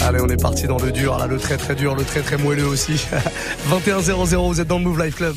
Allez, 0.00 0.20
on 0.20 0.28
est 0.28 0.40
parti 0.40 0.66
dans 0.66 0.78
le 0.78 0.90
dur, 0.90 1.18
là, 1.18 1.26
le 1.26 1.38
très 1.38 1.56
très 1.56 1.74
dur, 1.74 1.94
le 1.94 2.04
très 2.04 2.20
très 2.20 2.36
moelleux 2.36 2.66
aussi. 2.66 3.04
21 3.66 4.00
00, 4.00 4.48
vous 4.48 4.60
êtes 4.60 4.68
dans 4.68 4.78
le 4.78 4.84
Move 4.84 5.04
Life 5.04 5.16
Club. 5.16 5.36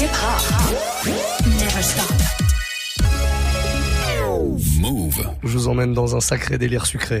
Hip 0.00 0.10
-hop. 0.12 1.10
Never 1.46 1.82
stop. 1.82 2.12
Move. 4.80 5.26
Je 5.42 5.48
vous 5.48 5.68
emmène 5.68 5.94
dans 5.94 6.14
un 6.16 6.20
sacré 6.20 6.58
délire 6.58 6.86
sucré. 6.86 7.20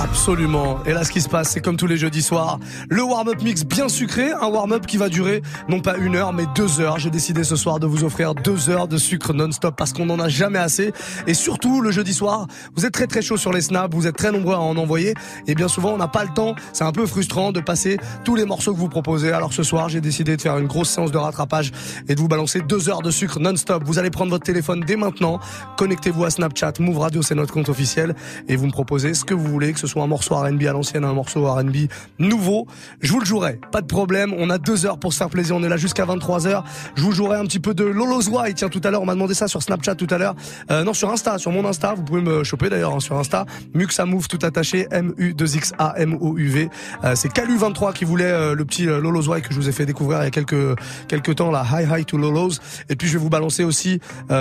Absolument. 0.00 0.78
Et 0.86 0.92
là, 0.92 1.02
ce 1.02 1.10
qui 1.10 1.20
se 1.20 1.28
passe, 1.28 1.50
c'est 1.50 1.60
comme 1.60 1.76
tous 1.76 1.88
les 1.88 1.96
jeudis 1.96 2.22
soirs, 2.22 2.60
le 2.88 3.02
warm-up 3.02 3.42
mix 3.42 3.64
bien 3.64 3.88
sucré, 3.88 4.30
un 4.30 4.46
warm-up 4.46 4.86
qui 4.86 4.96
va 4.96 5.08
durer 5.08 5.42
non 5.68 5.80
pas 5.80 5.96
une 5.96 6.14
heure, 6.14 6.32
mais 6.32 6.44
deux 6.54 6.80
heures. 6.80 7.00
J'ai 7.00 7.10
décidé 7.10 7.42
ce 7.42 7.56
soir 7.56 7.80
de 7.80 7.86
vous 7.86 8.04
offrir 8.04 8.36
deux 8.36 8.70
heures 8.70 8.86
de 8.86 8.96
sucre 8.96 9.32
non-stop 9.32 9.74
parce 9.76 9.92
qu'on 9.92 10.06
n'en 10.06 10.20
a 10.20 10.28
jamais 10.28 10.60
assez. 10.60 10.92
Et 11.26 11.34
surtout, 11.34 11.80
le 11.80 11.90
jeudi 11.90 12.14
soir, 12.14 12.46
vous 12.76 12.86
êtes 12.86 12.92
très 12.92 13.08
très 13.08 13.22
chaud 13.22 13.36
sur 13.36 13.52
les 13.52 13.60
snaps, 13.60 13.92
vous 13.92 14.06
êtes 14.06 14.16
très 14.16 14.30
nombreux 14.30 14.54
à 14.54 14.60
en 14.60 14.76
envoyer. 14.76 15.14
Et 15.48 15.56
bien 15.56 15.66
souvent, 15.66 15.90
on 15.90 15.98
n'a 15.98 16.08
pas 16.08 16.22
le 16.22 16.32
temps. 16.32 16.54
C'est 16.72 16.84
un 16.84 16.92
peu 16.92 17.04
frustrant 17.04 17.50
de 17.50 17.60
passer 17.60 17.98
tous 18.24 18.36
les 18.36 18.44
morceaux 18.44 18.72
que 18.72 18.78
vous 18.78 18.88
proposez. 18.88 19.32
Alors 19.32 19.52
ce 19.52 19.64
soir, 19.64 19.88
j'ai 19.88 20.00
décidé 20.00 20.36
de 20.36 20.42
faire 20.42 20.58
une 20.58 20.68
grosse 20.68 20.90
séance 20.90 21.10
de 21.10 21.18
rattrapage 21.18 21.72
et 22.08 22.14
de 22.14 22.20
vous 22.20 22.28
balancer 22.28 22.60
deux 22.60 22.88
heures 22.88 23.02
de 23.02 23.10
sucre 23.10 23.40
non-stop. 23.40 23.82
Vous 23.84 23.98
allez 23.98 24.10
prendre 24.10 24.30
votre 24.30 24.44
téléphone 24.44 24.84
dès 24.86 24.96
maintenant, 24.96 25.40
connectez-vous 25.76 26.24
à 26.24 26.30
Snapchat, 26.30 26.74
Move 26.78 26.98
Radio, 26.98 27.22
c'est 27.22 27.34
notre 27.34 27.52
compte 27.52 27.68
officiel, 27.68 28.14
et 28.48 28.54
vous 28.54 28.66
me 28.66 28.72
proposez 28.72 29.14
ce 29.14 29.24
que 29.24 29.34
vous 29.34 29.46
voulez, 29.46 29.72
soit 29.88 30.02
un 30.02 30.06
morceau 30.06 30.34
R&B 30.34 30.62
à 30.64 30.72
l'ancienne, 30.72 31.04
un 31.04 31.12
morceau 31.12 31.46
R&B 31.46 31.88
nouveau. 32.18 32.66
Je 33.00 33.12
vous 33.12 33.20
le 33.20 33.26
jouerai, 33.26 33.58
pas 33.72 33.80
de 33.80 33.86
problème. 33.86 34.34
On 34.38 34.50
a 34.50 34.58
deux 34.58 34.86
heures 34.86 34.98
pour 34.98 35.12
se 35.12 35.18
faire 35.18 35.30
plaisir. 35.30 35.56
On 35.56 35.62
est 35.62 35.68
là 35.68 35.76
jusqu'à 35.76 36.04
23 36.04 36.46
h 36.46 36.62
Je 36.94 37.02
vous 37.02 37.12
jouerai 37.12 37.38
un 37.38 37.44
petit 37.44 37.60
peu 37.60 37.74
de 37.74 37.84
Lolo's 37.84 38.28
White. 38.28 38.56
Tiens, 38.56 38.68
tout 38.68 38.80
à 38.84 38.90
l'heure, 38.90 39.02
on 39.02 39.06
m'a 39.06 39.14
demandé 39.14 39.34
ça 39.34 39.48
sur 39.48 39.62
Snapchat 39.62 39.94
tout 39.94 40.06
à 40.10 40.18
l'heure. 40.18 40.34
Euh, 40.70 40.84
non, 40.84 40.94
sur 40.94 41.10
Insta, 41.10 41.38
sur 41.38 41.50
mon 41.50 41.64
Insta. 41.64 41.94
Vous 41.94 42.02
pouvez 42.02 42.20
me 42.20 42.44
choper 42.44 42.68
d'ailleurs 42.68 42.94
hein, 42.94 43.00
sur 43.00 43.16
Insta. 43.16 43.46
Muxa 43.74 44.04
Move 44.04 44.28
tout 44.28 44.38
attaché. 44.42 44.86
M-U-2-X-A-M-O-U-V. 44.90 46.70
Euh, 47.04 47.14
c'est 47.14 47.32
Calu23 47.32 47.92
qui 47.92 48.04
voulait 48.04 48.24
euh, 48.24 48.54
le 48.54 48.64
petit 48.64 48.84
Lolo's 48.84 49.28
White 49.28 49.46
que 49.46 49.54
je 49.54 49.58
vous 49.58 49.68
ai 49.68 49.72
fait 49.72 49.86
découvrir 49.86 50.20
il 50.20 50.24
y 50.24 50.28
a 50.28 50.30
quelques, 50.30 50.78
quelques 51.08 51.36
temps, 51.36 51.50
la 51.50 51.64
High 51.64 51.88
High 51.90 52.06
to 52.06 52.18
Lolo's. 52.18 52.60
Et 52.88 52.96
puis, 52.96 53.08
je 53.08 53.14
vais 53.14 53.18
vous 53.18 53.30
balancer 53.30 53.64
aussi 53.64 54.00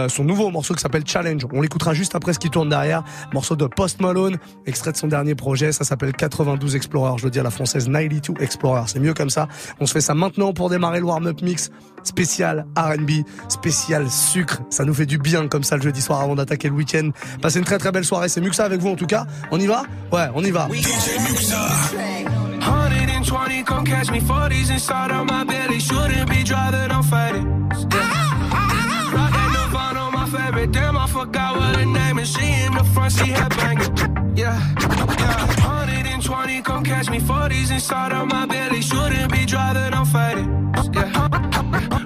son 0.09 0.23
nouveau 0.23 0.49
morceau 0.49 0.73
qui 0.73 0.81
s'appelle 0.81 1.03
Challenge. 1.05 1.45
On 1.53 1.61
l'écoutera 1.61 1.93
juste 1.93 2.15
après 2.15 2.33
ce 2.33 2.39
qui 2.39 2.49
tourne 2.49 2.69
derrière. 2.69 3.03
Morceau 3.33 3.55
de 3.55 3.65
Post 3.65 4.01
Malone, 4.01 4.37
extrait 4.65 4.91
de 4.91 4.97
son 4.97 5.07
dernier 5.07 5.35
projet 5.37 5.71
ça 5.71 5.85
s'appelle 5.85 6.11
92 6.13 6.75
Explorer, 6.75 7.13
je 7.17 7.23
veux 7.23 7.29
dire 7.29 7.43
la 7.43 7.51
française 7.51 7.85
92 7.85 8.41
Explorer, 8.41 8.83
c'est 8.87 8.99
mieux 8.99 9.13
comme 9.13 9.29
ça. 9.29 9.47
On 9.79 9.85
se 9.85 9.93
fait 9.93 10.01
ça 10.01 10.13
maintenant 10.13 10.53
pour 10.53 10.69
démarrer 10.69 10.99
le 10.99 11.05
warm-up 11.05 11.41
mix 11.41 11.69
spécial 12.03 12.65
R&B, 12.77 13.23
spécial 13.49 14.09
sucre. 14.09 14.61
Ça 14.69 14.85
nous 14.85 14.93
fait 14.93 15.05
du 15.05 15.17
bien 15.17 15.47
comme 15.47 15.63
ça 15.63 15.77
le 15.77 15.81
jeudi 15.81 16.01
soir 16.01 16.21
avant 16.21 16.35
d'attaquer 16.35 16.69
le 16.69 16.75
week-end. 16.75 17.11
Passez 17.41 17.59
une 17.59 17.65
très 17.65 17.77
très 17.77 17.91
belle 17.91 18.05
soirée, 18.05 18.29
c'est 18.29 18.41
ça 18.53 18.65
avec 18.65 18.81
vous 18.81 18.89
en 18.89 18.95
tout 18.95 19.07
cas. 19.07 19.25
On 19.51 19.59
y 19.59 19.67
va? 19.67 19.83
Ouais, 20.11 20.27
on 20.33 20.43
y 20.43 20.51
va. 20.51 20.67
120, 23.27 23.65
come 23.65 23.83
catch 23.83 24.09
me 24.09 24.21
40s 24.21 24.71
inside 24.71 25.11
of 25.11 25.25
my 25.25 25.43
belly. 25.43 25.81
Shouldn't 25.81 26.29
be 26.29 26.43
driving, 26.43 26.91
I'm 26.91 27.03
fighting. 27.03 27.45
Favorite. 30.27 30.71
Damn, 30.71 30.97
I 30.97 31.07
forgot 31.07 31.55
what 31.55 31.75
her 31.75 31.85
name 31.85 32.19
is. 32.19 32.29
She 32.33 32.45
in 32.65 32.73
the 32.73 32.83
front, 32.93 33.13
she 33.13 33.27
had 33.31 33.49
banging. 33.57 34.35
Yeah, 34.35 34.59
yeah. 35.19 35.47
120, 35.63 36.61
come 36.61 36.83
catch 36.83 37.09
me. 37.09 37.19
40s 37.19 37.71
inside 37.71 38.11
of 38.13 38.27
my 38.27 38.45
belly. 38.45 38.81
Shouldn't 38.81 39.31
be 39.31 39.45
driving, 39.45 39.93
I'm 39.93 40.05
fighting. 40.05 40.49
Yeah. 40.93 41.11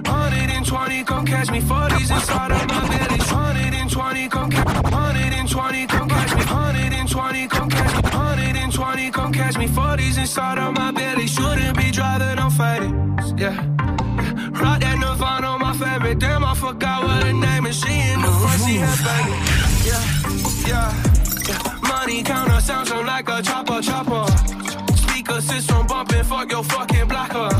120, 0.06 1.04
come 1.04 1.26
catch 1.26 1.50
me. 1.50 1.60
40s 1.60 2.10
inside 2.10 2.52
of 2.52 2.68
my 2.68 2.80
belly. 2.88 3.18
120, 3.18 4.28
come 4.28 4.50
catch 4.50 4.66
me. 4.66 4.80
120, 4.90 5.86
come 5.86 6.08
catch 6.08 6.34
me. 6.34 6.44
120, 6.44 7.48
come 7.48 7.70
catch 7.70 7.94
me. 7.94 8.02
120, 8.02 9.10
come 9.10 9.32
catch 9.32 9.58
me. 9.58 9.66
40s 9.66 10.18
inside 10.18 10.58
of 10.58 10.74
my 10.74 10.90
belly. 10.92 11.26
Shouldn't 11.26 11.76
be 11.76 11.90
driving, 11.90 12.38
I'm 12.38 12.50
fighting. 12.50 13.18
Yeah. 13.36 13.56
That 15.12 15.18
Nirvana 15.18 15.46
on 15.46 15.60
my 15.60 15.72
favorite. 15.74 16.18
Damn, 16.18 16.44
I 16.44 16.54
forgot 16.54 17.04
what 17.04 17.22
her 17.24 17.32
name 17.32 17.66
is. 17.66 17.78
She 17.78 17.92
in 17.92 18.20
the 18.20 18.28
front, 18.28 18.62
she 18.62 18.76
had 18.76 18.98
banging. 19.04 19.42
Yeah, 19.86 20.68
yeah 20.68 21.12
money 22.04 22.22
counter 22.22 22.60
sounds 22.60 22.90
like 22.90 23.28
a 23.28 23.42
chopper, 23.42 23.80
chopper. 23.80 24.26
Speaker 24.96 25.40
system 25.40 25.86
bumping, 25.86 26.24
fuck 26.24 26.50
your 26.50 26.64
fucking 26.64 27.08
blocker. 27.08 27.50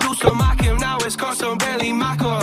Do 0.00 0.14
some 0.14 0.36
mock 0.36 0.60
him, 0.60 0.76
now 0.78 0.98
it's 0.98 1.16
custom 1.16 1.58
Bentley 1.58 1.92
Maccas. 1.92 2.41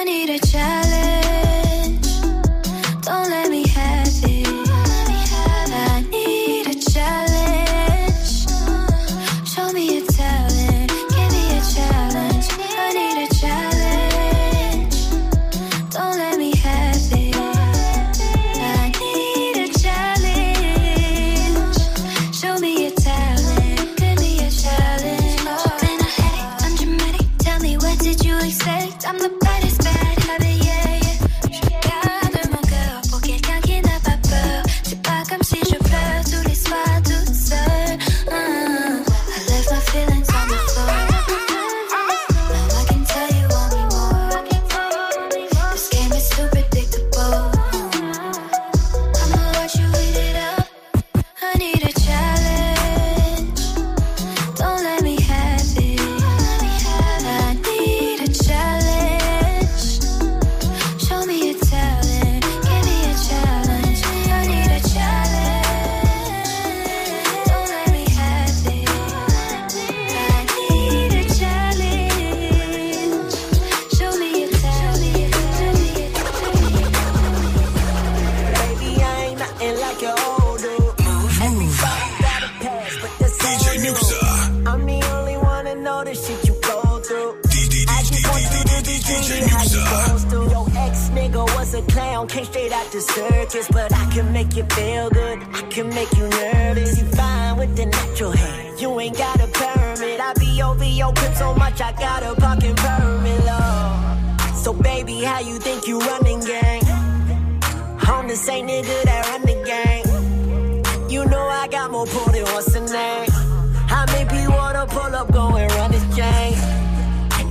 I 0.00 0.04
need 0.04 0.30
a 0.30 0.38
challenge 0.38 0.89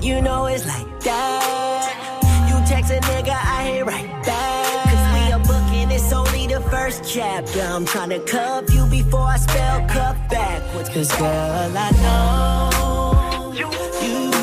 you 0.10 0.22
know 0.22 0.48
it's 0.48 0.66
like 0.66 1.00
that. 1.02 2.50
You 2.50 2.56
text 2.68 2.92
a 2.92 3.00
nigga, 3.12 3.38
I 3.58 3.64
hit 3.70 3.86
right 3.86 4.12
back. 4.26 4.86
Cause 4.90 5.06
we 5.14 5.22
are 5.32 5.44
bookin', 5.52 5.92
it's 5.92 6.12
only 6.12 6.48
the 6.48 6.62
first 6.72 7.04
chapter. 7.08 7.62
I'm 7.62 7.86
trying 7.86 8.10
to 8.10 8.20
cuff 8.20 8.74
you 8.74 8.88
before 8.88 9.28
I 9.36 9.38
spell 9.38 9.88
cuff 9.88 10.18
backwards. 10.30 10.90
Cause 10.90 11.12
girl, 11.16 11.78
I 11.86 11.92
know 12.04 13.54
you. 13.54 14.39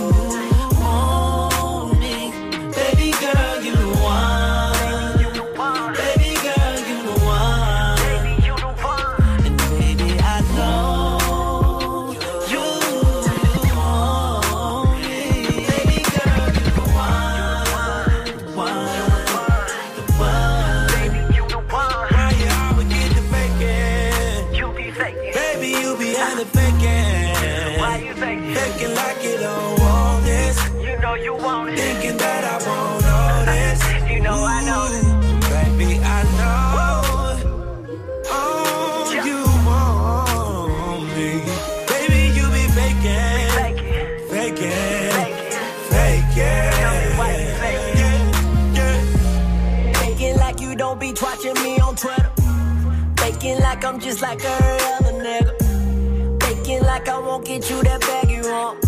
Just 53.98 54.20
like 54.22 54.44
every 54.44 54.86
other 54.94 55.24
nigga. 55.24 56.42
Faking 56.42 56.82
like 56.82 57.08
I 57.08 57.18
won't 57.18 57.44
get 57.44 57.68
you 57.70 57.82
that 57.82 58.00
bag 58.02 58.30
you 58.30 58.42
want. 58.42 58.84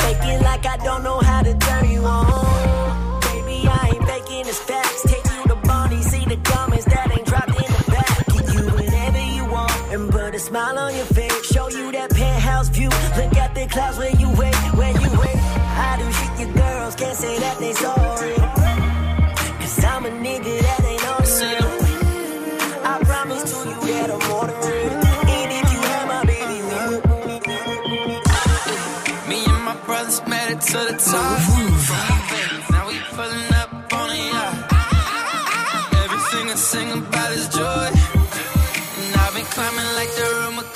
Faking 0.00 0.42
like 0.42 0.66
I 0.66 0.78
don't 0.78 1.04
know 1.04 1.20
how 1.20 1.42
to 1.42 1.54
turn 1.58 1.90
you 1.90 2.00
on. 2.00 3.20
Baby, 3.20 3.68
I 3.68 3.92
ain't 3.94 4.04
faking, 4.08 4.46
it's 4.48 4.58
facts. 4.58 5.02
Take 5.02 5.24
you 5.24 5.42
to 5.44 5.54
Bonnie, 5.66 6.02
see 6.02 6.24
the 6.24 6.36
diamonds 6.36 6.86
that 6.86 7.10
ain't 7.12 7.26
dropped 7.26 7.48
in 7.48 7.70
the 7.72 7.90
back. 7.90 8.26
Get 8.32 8.54
you 8.54 8.64
whatever 8.70 9.22
you 9.36 9.44
want 9.44 9.92
and 9.92 10.10
put 10.10 10.34
a 10.34 10.38
smile 10.38 10.78
on 10.78 10.96
your 10.96 11.06
face. 11.06 11.46
Show 11.46 11.68
you 11.68 11.92
that 11.92 12.10
penthouse 12.10 12.68
view. 12.68 12.88
Look 12.88 13.36
at 13.36 13.54
the 13.54 13.66
clouds 13.66 13.98
where 13.98 14.16
you 14.16 14.30
wait. 14.30 14.51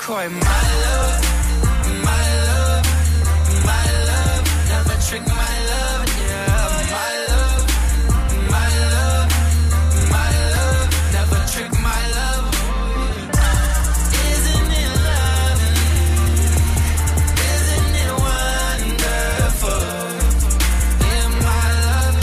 McCoy. 0.07 0.29
My 0.31 0.63
love, 0.83 1.19
my 2.03 2.25
love, 2.47 2.85
my 3.65 3.85
love. 4.07 4.43
Never 4.69 4.95
trick 5.05 5.25
my 5.27 5.55
love, 5.71 6.07
yeah. 6.29 6.87
My 6.95 7.13
love, 7.27 7.63
my 8.49 8.69
love, 8.93 9.29
my 10.09 10.29
love. 10.55 10.87
Never 11.11 11.39
trick 11.51 11.71
my 11.83 12.01
love. 12.15 12.45
Isn't 14.31 14.71
it 14.81 14.91
lovely? 15.07 15.75
Isn't 17.51 17.95
it 18.03 18.11
wonderful? 18.27 19.83
Yeah, 21.03 21.27
my 21.47 21.67
love, 21.83 22.15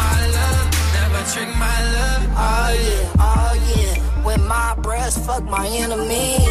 my 0.00 0.18
love. 0.36 0.66
Never 0.96 1.22
trick 1.30 1.50
my 1.58 1.78
love. 1.92 2.22
Oh 2.38 2.70
yeah, 2.88 3.20
oh 3.20 3.52
yeah. 3.76 3.94
When 4.24 4.40
my 4.48 4.74
breath, 4.80 5.26
fuck 5.26 5.44
my 5.44 5.66
enemy 5.68 6.45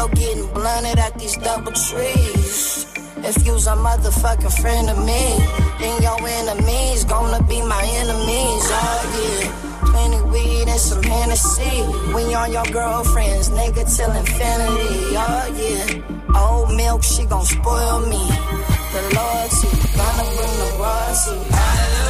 still 0.00 0.08
getting 0.16 0.46
blunted 0.54 0.98
at 0.98 1.18
these 1.18 1.36
double 1.36 1.72
trees. 1.72 2.86
If 3.18 3.44
you's 3.44 3.66
a 3.66 3.76
motherfucking 3.76 4.60
friend 4.60 4.88
of 4.88 4.98
me, 4.98 5.22
then 5.78 6.02
your 6.02 6.18
enemies 6.26 7.04
gonna 7.04 7.42
be 7.44 7.60
my 7.62 7.82
enemies. 8.00 8.64
Oh 8.80 9.02
yeah 9.18 9.66
plenty 9.90 10.22
weed 10.30 10.68
and 10.68 10.80
some 10.80 11.02
Hennessy. 11.02 11.82
We 12.14 12.32
on 12.32 12.52
your 12.52 12.64
girlfriends, 12.72 13.50
nigga, 13.50 13.84
till 13.96 14.12
infinity. 14.12 15.16
Oh 15.26 15.46
yeah, 15.60 16.38
old 16.40 16.76
milk, 16.76 17.02
she 17.02 17.24
gon' 17.24 17.44
spoil 17.44 18.00
me. 18.06 18.24
The 18.92 19.00
loyalty, 19.16 19.70
gonna 19.98 20.24
bring 20.36 20.56
the 20.62 20.70
royalty. 20.78 21.36
Hallelujah. 21.50 22.09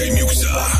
DJ 0.00 0.12
Muxa. 0.12 0.79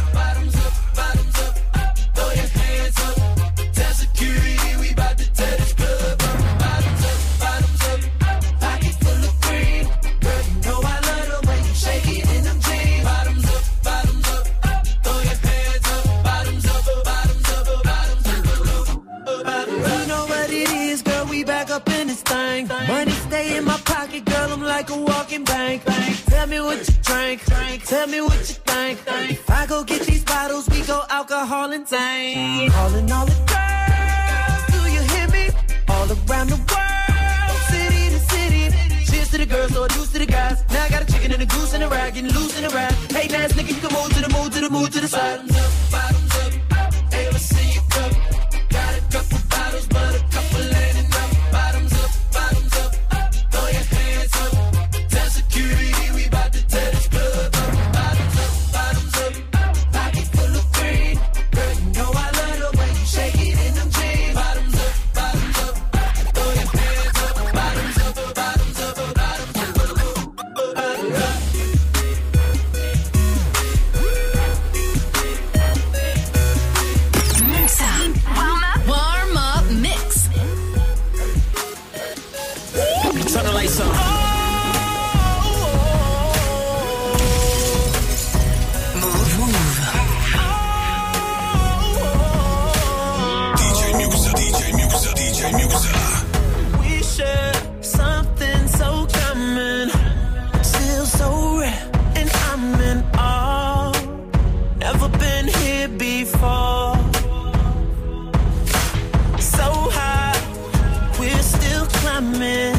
Climbing, 112.00 112.76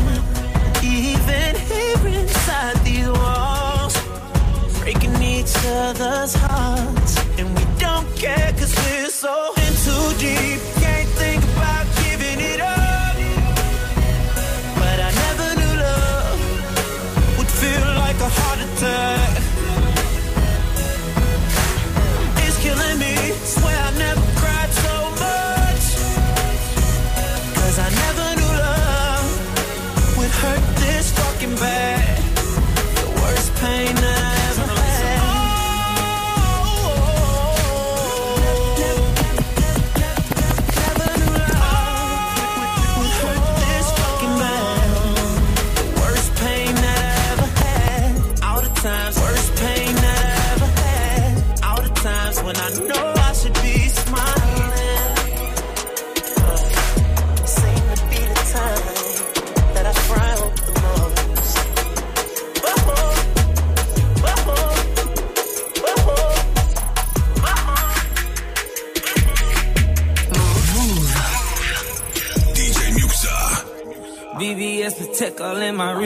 even 0.83 1.55
here 1.69 2.07
inside 2.19 2.77
these 2.83 3.09
walls, 3.09 3.95
breaking 4.79 5.21
each 5.21 5.55
other's 5.65 6.33
hearts, 6.33 7.13
and 7.37 7.47
we 7.57 7.63
don't 7.79 8.07
care 8.15 8.51
'cause 8.57 8.73
we're 8.83 9.09
so 9.09 9.53
in 9.65 9.73
too 9.85 10.07
deep. 10.19 10.80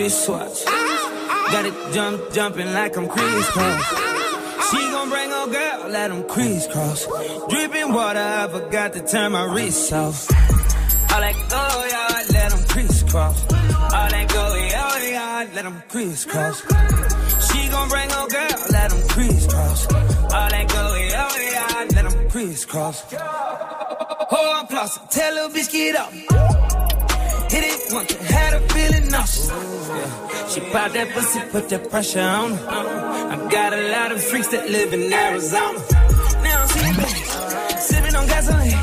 Wristwatch. 0.06 0.66
Got 0.66 1.66
it 1.66 1.74
jump, 1.92 2.32
jumping 2.32 2.72
like 2.74 2.96
I'm 2.96 3.08
Kris 3.08 3.48
Kross. 3.48 4.70
She 4.70 4.78
gon' 4.78 5.10
bring 5.10 5.32
her 5.32 5.48
girl, 5.48 5.90
let 5.90 6.12
them 6.12 6.24
crisscross. 6.30 7.08
Dripping 7.50 7.92
water, 7.92 8.20
I 8.20 8.48
forgot 8.48 8.94
to 8.94 9.02
turn 9.02 9.32
my 9.32 9.52
wrist 9.52 9.92
off. 9.92 10.30
All 11.12 11.22
that 11.22 11.36
go 11.50 11.66
yard, 11.90 12.26
let 12.34 12.52
them 12.52 12.68
crisscross. 12.68 13.52
All 13.52 14.10
that 14.14 14.28
go 14.30 14.54
yard, 14.54 15.56
let 15.56 15.64
them 15.64 15.82
crisscross. 15.90 16.62
She 17.48 17.68
gon' 17.70 17.90
bring 17.90 18.08
her 18.12 18.28
girl, 18.28 18.60
let 18.70 18.92
them 18.92 19.08
crisscross. 19.08 19.88
All 19.92 20.50
that 20.54 20.68
go 20.70 20.96
yard, 21.16 21.96
let 21.96 22.12
them 22.12 22.30
crisscross. 22.30 23.12
Oh, 23.12 24.54
I'm 24.56 24.68
flossing, 24.68 25.10
tell 25.10 25.36
her 25.36 25.50
bitch 25.52 25.72
get 25.72 25.96
up. 25.96 26.95
Hit 27.56 27.64
it 27.64 27.94
once, 27.94 28.12
had 28.14 28.54
a 28.54 28.60
feeling 28.74 29.08
nauseous. 29.10 29.48
Yeah. 29.48 30.48
She 30.50 30.60
pop 30.72 30.92
that 30.92 31.08
pussy, 31.14 31.40
put 31.52 31.70
that 31.70 31.90
pressure 31.90 32.20
on 32.20 32.52
her. 32.52 32.68
I 33.34 33.36
got 33.50 33.72
a 33.72 33.82
lot 33.96 34.12
of 34.12 34.22
freaks 34.22 34.50
that 34.50 34.70
live 34.70 34.92
in 34.94 35.14
Arizona. 35.14 35.80
Now 36.44 36.62
I'm 36.62 36.68
seeing 36.68 36.96
baby, 37.00 37.80
sipping 37.80 38.16
on 38.16 38.28
gasoline, 38.28 38.82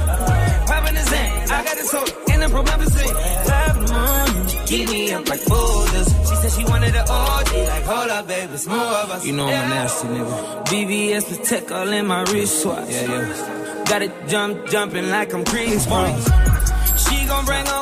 popping 0.70 0.94
the 0.94 1.04
Zan. 1.04 1.50
I 1.50 1.64
got 1.64 1.76
this 1.76 1.90
soda 1.90 2.12
in 2.32 2.40
the 2.40 2.46
promethazine. 2.46 3.16
Five 3.48 3.76
morning, 3.92 4.66
keep 4.66 4.88
me 4.88 5.12
up 5.12 5.28
like 5.28 5.44
boulders. 5.44 6.08
She 6.28 6.34
said 6.40 6.52
she 6.52 6.64
wanted 6.64 6.94
an 6.96 7.06
OG, 7.06 7.52
like 7.72 7.84
hold 7.84 8.10
up, 8.10 8.26
baby, 8.26 8.54
it's 8.54 8.66
more 8.66 8.78
of 8.78 9.10
us. 9.10 9.26
You 9.26 9.34
know 9.34 9.48
I'm 9.48 9.66
a 9.66 9.74
nasty 9.74 10.08
nigga. 10.08 10.64
BBS 10.64 11.24
the 11.28 11.44
tech 11.44 11.70
all 11.70 11.92
in 11.92 12.06
my 12.06 12.22
wristwatch. 12.22 12.88
Yeah, 12.88 13.02
yeah. 13.02 13.84
Got 13.86 14.00
it 14.00 14.12
jump, 14.28 14.66
jumping 14.68 15.10
like 15.10 15.34
I'm 15.34 15.44
Kris 15.44 15.84
Kross. 15.84 16.41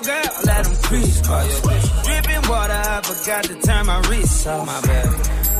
She 0.02 0.06
gon' 0.06 0.14
bring 0.14 0.24
her 0.24 0.32
girl, 0.32 0.44
let 0.44 0.64
them 0.64 0.76
crisscross. 0.82 1.60
Dripping 2.06 2.48
water, 2.48 2.72
I 2.72 3.00
forgot 3.02 3.44
to 3.44 3.54
turn 3.60 3.86
my 3.86 4.00
wrist 4.08 4.46
off. 4.46 4.66
My 4.66 4.80
bad. 4.80 5.06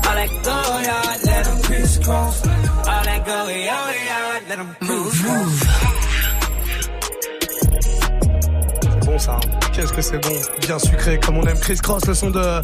All 0.06 0.14
that 0.14 0.30
go 0.44 0.80
yard, 0.80 1.20
let 1.25 1.44
them 1.44 1.62
crisscross. 1.62 2.47
All 2.47 3.04
that 3.04 3.26
go 3.26 3.49
yard, 3.49 4.42
let 4.49 4.59
them 4.59 4.76
crisscross. 4.80 5.89
Ça, 9.19 9.33
hein. 9.37 9.59
qu'est-ce 9.73 9.93
que 9.93 10.02
c'est 10.02 10.19
bon, 10.19 10.35
bien 10.61 10.79
sucré 10.79 11.19
comme 11.19 11.37
on 11.37 11.45
aime. 11.45 11.59
Chris 11.59 11.76
Cross, 11.83 12.07
le 12.07 12.14
son 12.14 12.31
de 12.31 12.61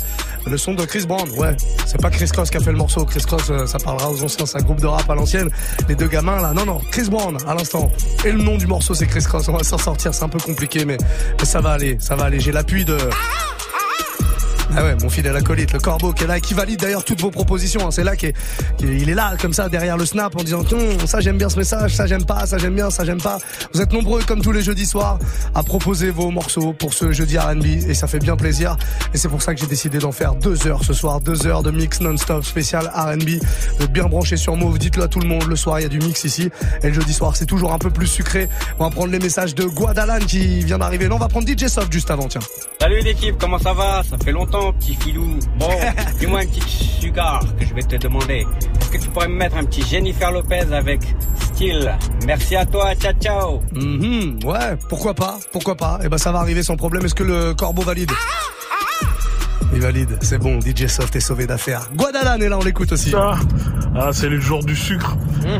le 0.47 0.57
son 0.57 0.75
de 0.75 0.85
Chris 0.85 1.05
Brown. 1.07 1.29
Ouais, 1.37 1.57
c'est 1.87 2.00
pas 2.00 2.11
Chris 2.11 2.29
Cross 2.29 2.50
qui 2.50 2.57
a 2.57 2.61
fait 2.61 2.73
le 2.73 2.79
morceau. 2.79 3.05
Chris 3.05 3.23
Cross, 3.26 3.50
euh, 3.50 3.67
ça 3.67 3.79
parlera 3.79 4.11
aux 4.11 4.23
anciens, 4.23 4.47
c'est 4.47 4.59
un 4.59 4.62
groupe 4.62 4.81
de 4.81 4.87
rap 4.87 5.09
à 5.11 5.15
l'ancienne. 5.15 5.50
Les 5.88 5.95
deux 5.95 6.09
gamins 6.09 6.41
là, 6.41 6.53
non 6.53 6.65
non, 6.65 6.81
Chris 6.91 7.09
Brown 7.11 7.37
à 7.47 7.55
l'instant. 7.55 7.91
Et 8.25 8.33
le 8.33 8.43
nom 8.43 8.57
du 8.57 8.67
morceau 8.67 8.95
c'est 8.95 9.07
Chris 9.07 9.25
Cross. 9.25 9.49
On 9.49 9.53
va 9.53 9.65
s'en 9.65 9.79
sortir, 9.79 10.15
c'est 10.15 10.25
un 10.25 10.29
peu 10.29 10.38
compliqué, 10.38 10.85
mais, 10.85 10.99
mais 11.38 11.45
ça 11.45 11.61
va 11.61 11.71
aller, 11.73 11.99
ça 12.00 12.17
va 12.17 12.25
aller. 12.25 12.41
J'ai 12.41 12.53
l'appui 12.53 12.85
de 12.85 12.97
ah 14.75 14.82
ouais, 14.82 14.96
mon 15.00 15.08
fidèle 15.08 15.37
acolyte, 15.37 15.73
le 15.73 15.78
corbeau 15.78 16.12
qui 16.12 16.25
est 16.25 16.26
là, 16.26 16.40
qui 16.40 16.54
valide 16.54 16.80
d'ailleurs 16.80 17.04
toutes 17.04 17.20
vos 17.20 17.30
propositions. 17.30 17.87
hein. 17.87 17.90
C'est 17.90 18.04
là 18.04 18.16
qu'il 18.16 18.32
est, 18.82 19.14
là, 19.14 19.35
comme 19.40 19.52
ça, 19.52 19.68
derrière 19.68 19.96
le 19.96 20.04
snap, 20.04 20.35
en 20.38 20.42
disant 20.42 20.61
Hum, 20.73 21.06
ça 21.06 21.20
j'aime 21.20 21.38
bien 21.38 21.49
ce 21.49 21.56
message, 21.58 21.94
ça 21.94 22.06
j'aime 22.06 22.25
pas, 22.25 22.46
ça 22.46 22.58
j'aime 22.58 22.75
bien, 22.75 22.90
ça 22.90 23.04
j'aime 23.04 23.20
pas. 23.20 23.38
Vous 23.73 23.80
êtes 23.80 23.92
nombreux, 23.92 24.23
comme 24.25 24.42
tous 24.42 24.52
les 24.52 24.62
jeudis 24.62 24.87
soirs, 24.87 25.18
à 25.54 25.62
proposer 25.62 26.11
vos 26.11 26.30
morceaux 26.30 26.73
pour 26.73 26.94
ce 26.94 27.12
jeudi 27.12 27.38
R&B 27.38 27.64
et 27.88 27.94
ça 27.94 28.06
fait 28.06 28.18
bien 28.18 28.37
plaisir. 28.37 28.76
Et 29.14 29.18
c'est 29.18 29.28
pour 29.28 29.42
ça 29.42 29.54
que 29.54 29.61
j'ai 29.61 29.66
décidé 29.66 29.99
d'en 29.99 30.12
faire 30.12 30.35
deux 30.35 30.66
heures 30.66 30.82
ce 30.85 30.92
soir, 30.92 31.20
deux 31.20 31.46
heures 31.46 31.62
de 31.62 31.70
mix 31.70 32.00
non-stop 32.00 32.44
spécial 32.44 32.90
R&B. 32.94 33.42
Vous 33.78 33.88
bien 33.88 34.04
branchés 34.06 34.37
sur 34.37 34.56
Move, 34.56 34.78
dites-le 34.78 35.04
à 35.04 35.08
tout 35.08 35.20
le 35.20 35.28
monde. 35.28 35.44
Le 35.46 35.56
soir, 35.56 35.78
il 35.80 35.82
y 35.85 35.87
a 35.87 35.88
du 35.88 35.99
mix 35.99 36.25
ici. 36.25 36.50
Et 36.82 36.88
le 36.88 36.92
jeudi 36.94 37.12
soir, 37.12 37.37
c'est 37.37 37.46
toujours 37.46 37.73
un 37.73 37.78
peu 37.78 37.90
plus 37.90 38.06
sucré. 38.08 38.49
On 38.78 38.85
va 38.85 38.90
prendre 38.90 39.12
les 39.12 39.18
messages 39.20 39.54
de 39.54 39.64
Guadalan 39.64 40.18
qui 40.26 40.64
vient 40.64 40.78
d'arriver. 40.78 41.08
Non, 41.08 41.16
on 41.16 41.18
va 41.20 41.28
prendre 41.28 41.46
DJ 41.49 41.68
Soft 41.68 41.92
juste 41.92 42.11
avant, 42.11 42.26
tiens. 42.28 42.40
Salut 42.80 43.00
l'équipe, 43.00 43.37
comment 43.38 43.58
ça 43.58 43.73
va? 43.73 44.02
Ça 44.08 44.16
fait 44.23 44.32
longtemps, 44.32 44.56
petit 44.79 44.95
filou. 44.95 45.39
Bon, 45.59 45.69
dis-moi 46.19 46.41
un 46.41 46.47
petit 46.47 46.85
sugar 47.01 47.41
que 47.59 47.65
je 47.67 47.75
vais 47.75 47.83
te 47.83 47.97
demander. 47.97 48.47
Est-ce 48.81 48.91
que 48.91 48.99
tu 48.99 49.09
pourrais 49.09 49.29
me 49.29 49.37
mettre 49.37 49.57
un 49.57 49.65
petit 49.65 49.83
Jennifer 49.83 50.31
Lopez 50.31 50.73
avec 50.73 51.01
style? 51.41 51.93
Merci 52.27 52.57
à 52.57 52.67
toi, 52.67 52.95
ciao 52.95 53.13
ciao. 53.21 53.61
Mhm, 53.73 54.39
ouais, 54.45 54.77
pourquoi 54.89 55.15
pas, 55.15 55.39
pourquoi 55.53 55.75
pas. 55.77 55.99
Et 56.05 56.09
ben 56.09 56.19
ça 56.19 56.33
va 56.33 56.41
arriver 56.41 56.63
sans 56.63 56.77
problème. 56.77 57.05
Est-ce 57.05 57.15
que 57.15 57.25
le 57.25 57.55
corbeau 57.55 57.83
valide? 57.83 58.11
Il 59.73 59.81
valide, 59.81 60.17
c'est 60.23 60.39
bon. 60.39 60.59
DJ 60.61 60.87
Soft 60.87 61.15
est 61.17 61.21
sauvé 61.21 61.47
d'affaires. 61.47 61.91
Guadalan 61.95 62.41
est 62.41 62.49
là, 62.49 62.59
on 62.59 62.65
l'écoute 62.65 62.93
aussi. 62.93 63.13
Ah, 63.15 63.37
ah, 63.95 64.11
c'est 64.13 64.29
le 64.29 64.41
jour 64.41 64.65
du 64.65 64.77
sucre. 64.77 65.17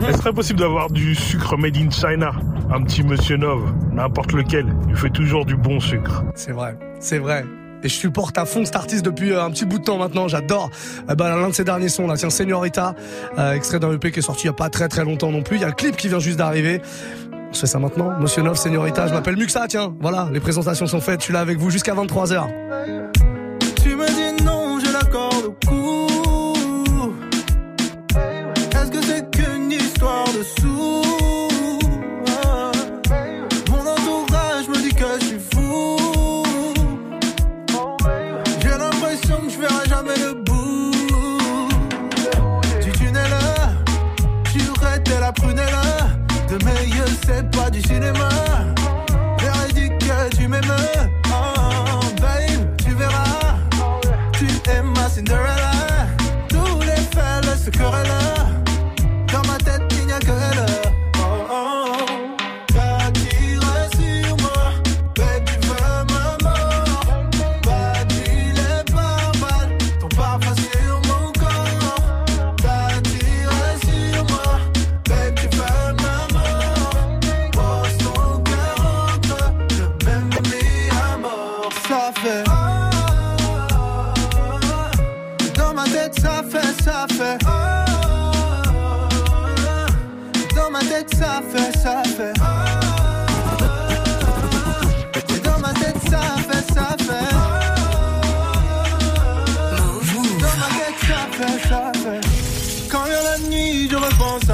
Est-ce 0.09 0.19
serait 0.19 0.33
possible 0.33 0.61
d'avoir 0.61 0.91
du 0.91 1.15
sucre 1.15 1.57
made 1.57 1.76
in 1.76 1.91
China? 1.91 2.33
Un 2.73 2.83
petit 2.83 3.03
Monsieur 3.03 3.37
Nov, 3.37 3.61
n'importe 3.93 4.33
lequel, 4.33 4.67
il 4.88 4.97
fait 4.97 5.11
toujours 5.11 5.45
du 5.45 5.57
bon 5.57 5.81
sucre. 5.81 6.25
C'est 6.35 6.53
vrai, 6.53 6.76
c'est 6.99 7.19
vrai. 7.19 7.45
Et 7.83 7.88
je 7.88 7.95
supporte 7.95 8.38
à 8.38 8.45
fond 8.45 8.64
cet 8.64 8.76
artiste 8.76 9.04
depuis 9.04 9.33
euh, 9.33 9.45
un 9.45 9.50
petit 9.50 9.64
bout 9.64 9.78
de 9.78 9.85
temps 9.85 9.99
maintenant. 9.99 10.28
J'adore 10.28 10.71
euh, 11.09 11.14
bah, 11.14 11.34
l'un 11.36 11.49
de 11.49 11.54
ses 11.54 11.65
derniers 11.65 11.89
sons 11.89 12.06
là, 12.06 12.17
tiens 12.17 12.30
Señorita, 12.30 12.95
euh, 13.39 13.52
extrait 13.52 13.78
d'un 13.78 13.93
EP 13.93 14.10
qui 14.10 14.19
est 14.21 14.23
sorti 14.23 14.45
il 14.45 14.47
y 14.47 14.50
a 14.50 14.54
pas 14.54 14.71
très 14.71 14.89
très 14.89 15.04
longtemps 15.04 15.30
non 15.30 15.43
plus. 15.43 15.56
Il 15.56 15.60
y 15.60 15.65
a 15.65 15.69
le 15.69 15.75
clip 15.75 15.97
qui 15.97 16.08
vient 16.08 16.19
juste 16.19 16.39
d'arriver. 16.39 16.80
On 17.50 17.54
se 17.54 17.60
fait 17.60 17.67
ça 17.67 17.78
maintenant. 17.78 18.19
Monsieur 18.21 18.43
Nov, 18.43 18.56
Señorita, 18.56 19.06
je 19.06 19.12
m'appelle 19.12 19.36
Muxa, 19.36 19.67
tiens. 19.69 19.95
Voilà, 20.00 20.28
les 20.32 20.41
présentations 20.41 20.86
sont 20.86 21.00
faites. 21.00 21.21
Je 21.21 21.25
suis 21.25 21.34
là 21.34 21.41
avec 21.41 21.58
vous 21.58 21.71
jusqu'à 21.71 21.95
23h. 21.95 23.16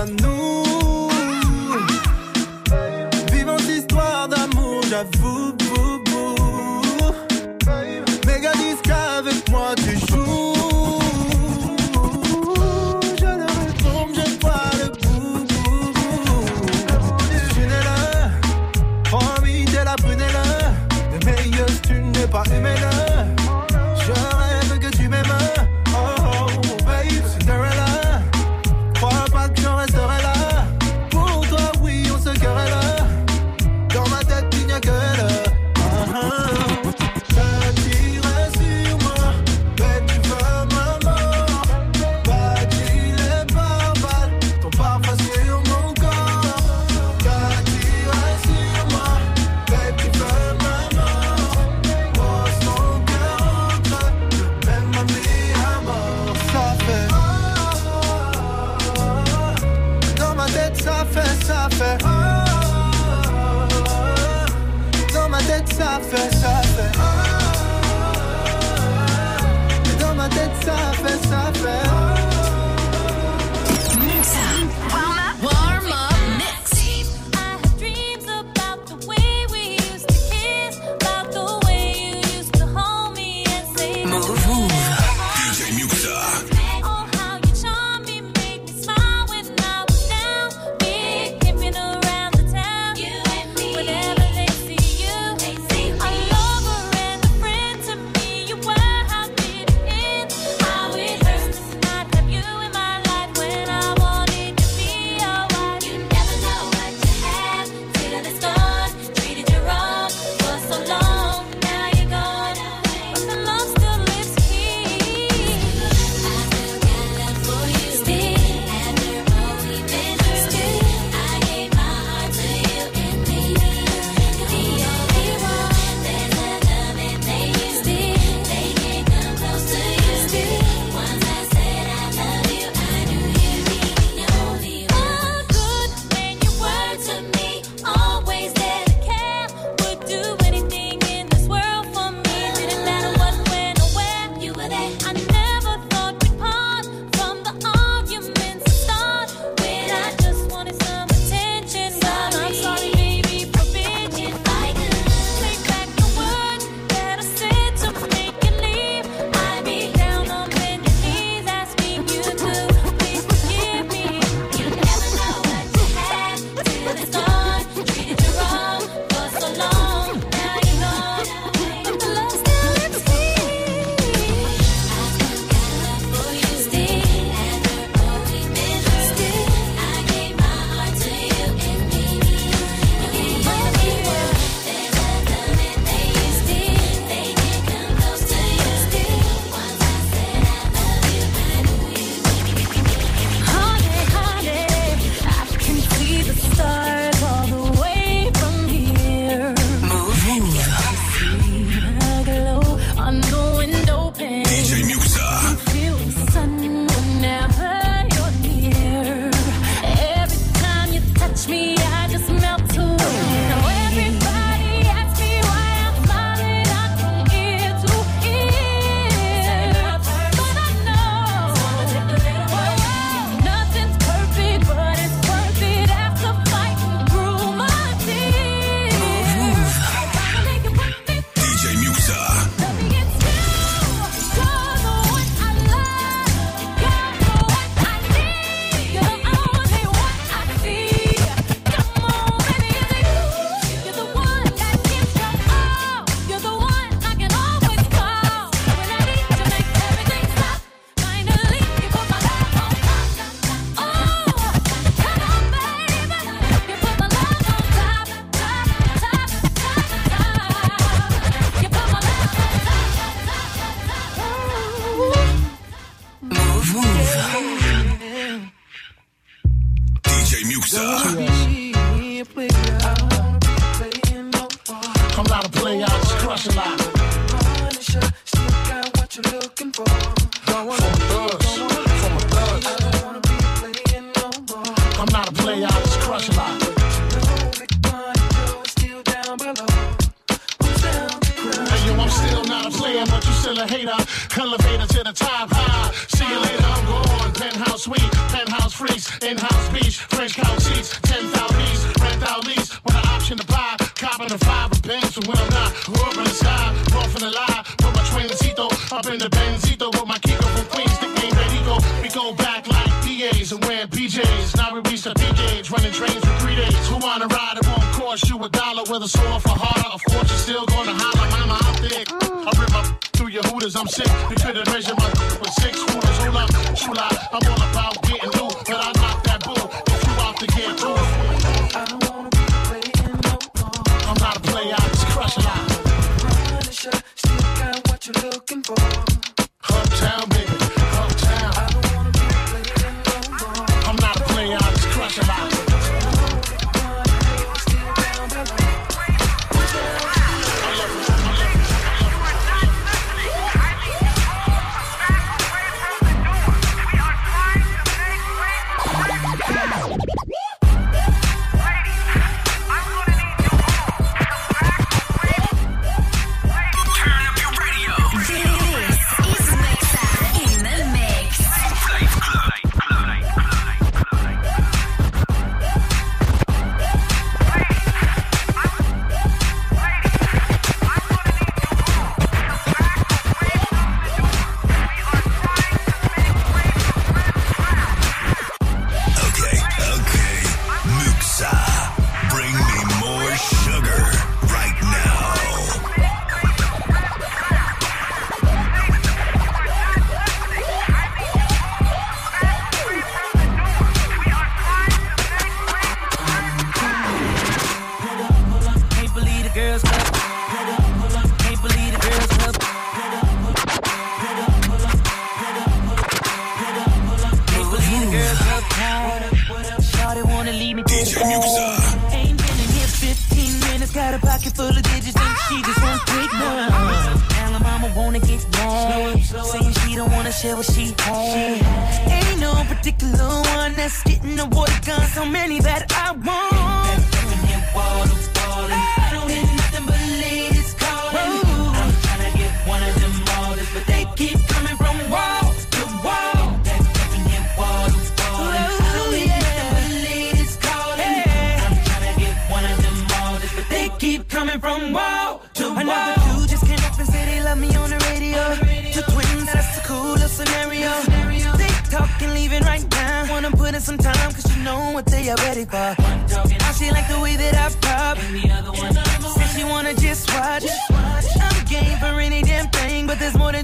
À 0.02 0.06
nous. 0.06 1.08
Vivant 3.32 3.58
cette 3.58 3.76
histoire 3.78 4.28
d'amour, 4.28 4.80
j'avoue, 4.90 5.52
bou, 5.52 6.02
bou. 6.06 6.34
Méga 8.26 8.52
disque 8.52 8.90
avec 8.90 9.48
moi, 9.50 9.74
tu 9.76 9.92
joues. 10.06 11.00
Je 13.20 13.32
le 13.40 13.48
retombe, 13.60 14.12
je 14.18 14.26
vois 14.40 14.70
le 14.80 14.86
bout, 15.02 15.46
t'es 19.72 19.84
la 19.84 19.96
prunelle. 19.96 20.40
De 21.12 21.18
tu 21.86 21.94
n'es 21.94 22.26
pas. 22.26 22.42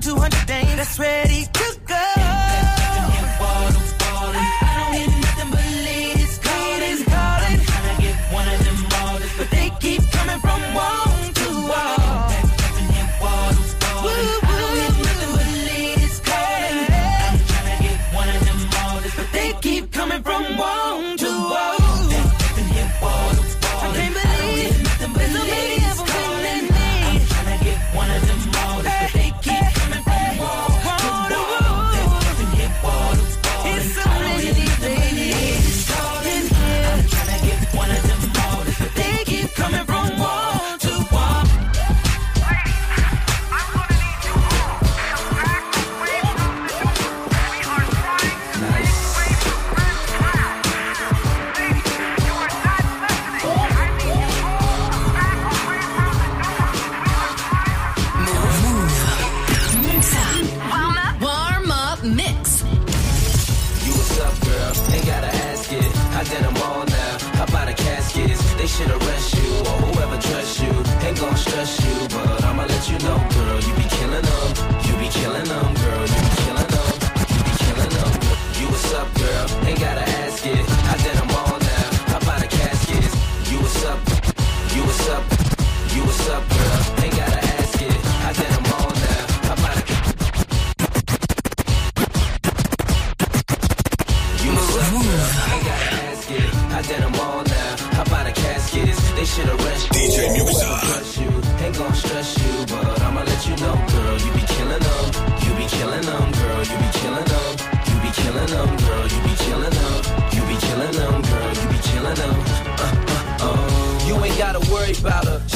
200 0.00 0.46
dames 0.46 0.76
that's 0.76 0.98
ready 0.98 1.44
to 1.52 1.77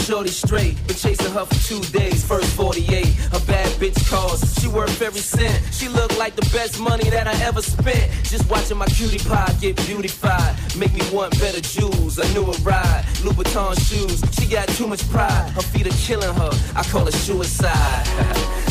shorty 0.03 0.31
straight, 0.31 0.75
been 0.88 0.97
chasing 0.97 1.33
her 1.33 1.45
for 1.45 1.55
two 1.69 1.81
days. 1.97 2.25
First 2.25 2.57
48, 2.57 3.07
a 3.33 3.41
bad 3.47 3.62
bitch 3.83 4.09
cause. 4.09 4.40
She 4.61 4.68
worth 4.68 5.03
every 5.03 5.21
cent. 5.21 5.61
She 5.75 5.88
look 5.88 6.16
like 6.16 6.37
the 6.37 6.49
best 6.53 6.79
money 6.79 7.11
that 7.11 7.27
I 7.27 7.35
ever 7.42 7.61
spent. 7.61 8.11
Just 8.23 8.49
watching 8.49 8.79
my 8.79 8.87
cutie 8.87 9.18
pie 9.18 9.53
get 9.61 9.75
beautified. 9.85 10.55
Make 10.77 10.95
me 10.95 11.03
want 11.12 11.33
better 11.40 11.61
jewels. 11.61 12.18
A 12.18 12.33
newer 12.33 12.55
ride. 12.62 13.05
Louboutin 13.25 13.75
shoes. 13.88 14.23
She 14.38 14.47
got 14.47 14.68
too 14.68 14.87
much 14.87 15.03
pride. 15.11 15.51
Her 15.51 15.62
feet 15.62 15.88
are 15.88 15.99
killing 16.07 16.33
her. 16.33 16.53
I 16.77 16.85
call 16.85 17.09
it 17.09 17.14
suicide. 17.14 18.07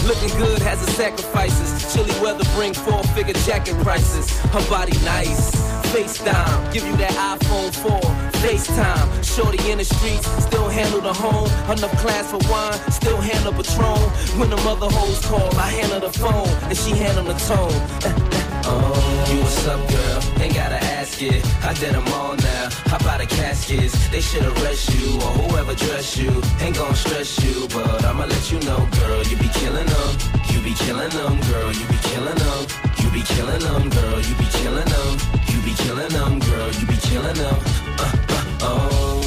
Looking 0.07 0.35
good 0.37 0.59
has 0.61 0.81
its 0.81 0.93
sacrifices. 0.93 1.93
Chilly 1.93 2.15
weather 2.21 2.45
bring 2.55 2.73
four 2.73 3.03
figure 3.13 3.33
jacket 3.45 3.75
prices. 3.83 4.31
Her 4.55 4.65
body 4.69 4.97
nice. 5.03 5.71
FaceTime, 5.91 6.71
give 6.71 6.87
you 6.87 6.95
that 7.03 7.11
iPhone 7.11 7.75
4. 7.75 7.99
FaceTime, 8.39 9.07
shorty 9.35 9.59
in 9.69 9.77
the 9.77 9.83
streets, 9.83 10.25
still 10.41 10.69
handle 10.69 11.01
the 11.01 11.11
home. 11.11 11.51
Enough 11.69 11.91
class 11.99 12.31
for 12.31 12.39
wine, 12.49 12.79
still 12.89 13.19
handle 13.19 13.51
Patron. 13.51 13.99
When 14.39 14.49
the 14.49 14.55
mother 14.63 14.87
hoes 15.01 15.25
call, 15.25 15.49
I 15.57 15.69
handle 15.79 16.01
the 16.07 16.13
phone, 16.23 16.49
and 16.69 16.77
she 16.77 16.91
handle 16.91 17.25
the 17.25 17.37
tone. 17.49 17.77
Oh, 18.69 19.27
you 19.31 19.37
what's 19.41 19.67
up, 19.67 19.81
girl? 19.89 20.19
Ain't 20.41 20.55
gotta 20.55 20.79
ask 20.99 21.21
it. 21.21 21.41
I 21.69 21.73
did 21.81 21.93
them 21.97 22.07
all 22.19 22.35
now. 22.35 22.65
How 22.91 22.97
about 22.97 23.19
the 23.19 23.25
caskets? 23.25 23.93
They 24.13 24.21
should 24.21 24.45
arrest 24.53 24.93
you 24.95 25.07
or 25.25 25.31
whoever 25.41 25.73
dress 25.75 26.17
you. 26.17 26.31
Ain't 26.61 26.77
gon' 26.77 26.95
stress 26.95 27.31
you, 27.43 27.67
but 27.75 28.03
I'ma 28.05 28.25
let 28.25 28.45
you 28.51 28.59
know, 28.67 28.81
girl. 28.99 29.21
You 29.29 29.37
be 29.37 29.49
killing 29.61 29.89
them. 29.95 30.11
You 30.51 30.59
be 30.67 30.73
killing 30.85 31.13
them, 31.17 31.33
girl. 31.49 31.69
You 31.79 31.85
be 31.93 31.99
killing 32.11 32.39
them. 32.43 32.61
You 33.01 33.07
be 33.17 33.23
killing 33.33 33.63
them, 33.67 33.83
girl. 33.97 34.19
You 34.27 34.35
be 34.41 34.47
killing 34.61 34.89
them. 34.93 35.11
You 35.51 35.57
be 35.67 35.73
killing 35.83 36.11
them, 36.17 36.33
girl. 36.47 36.69
You 36.77 36.85
be 36.93 36.97
killing 37.09 37.37
them. 37.43 37.57
Uh, 38.03 38.11
uh, 38.35 38.69
oh, 38.69 39.21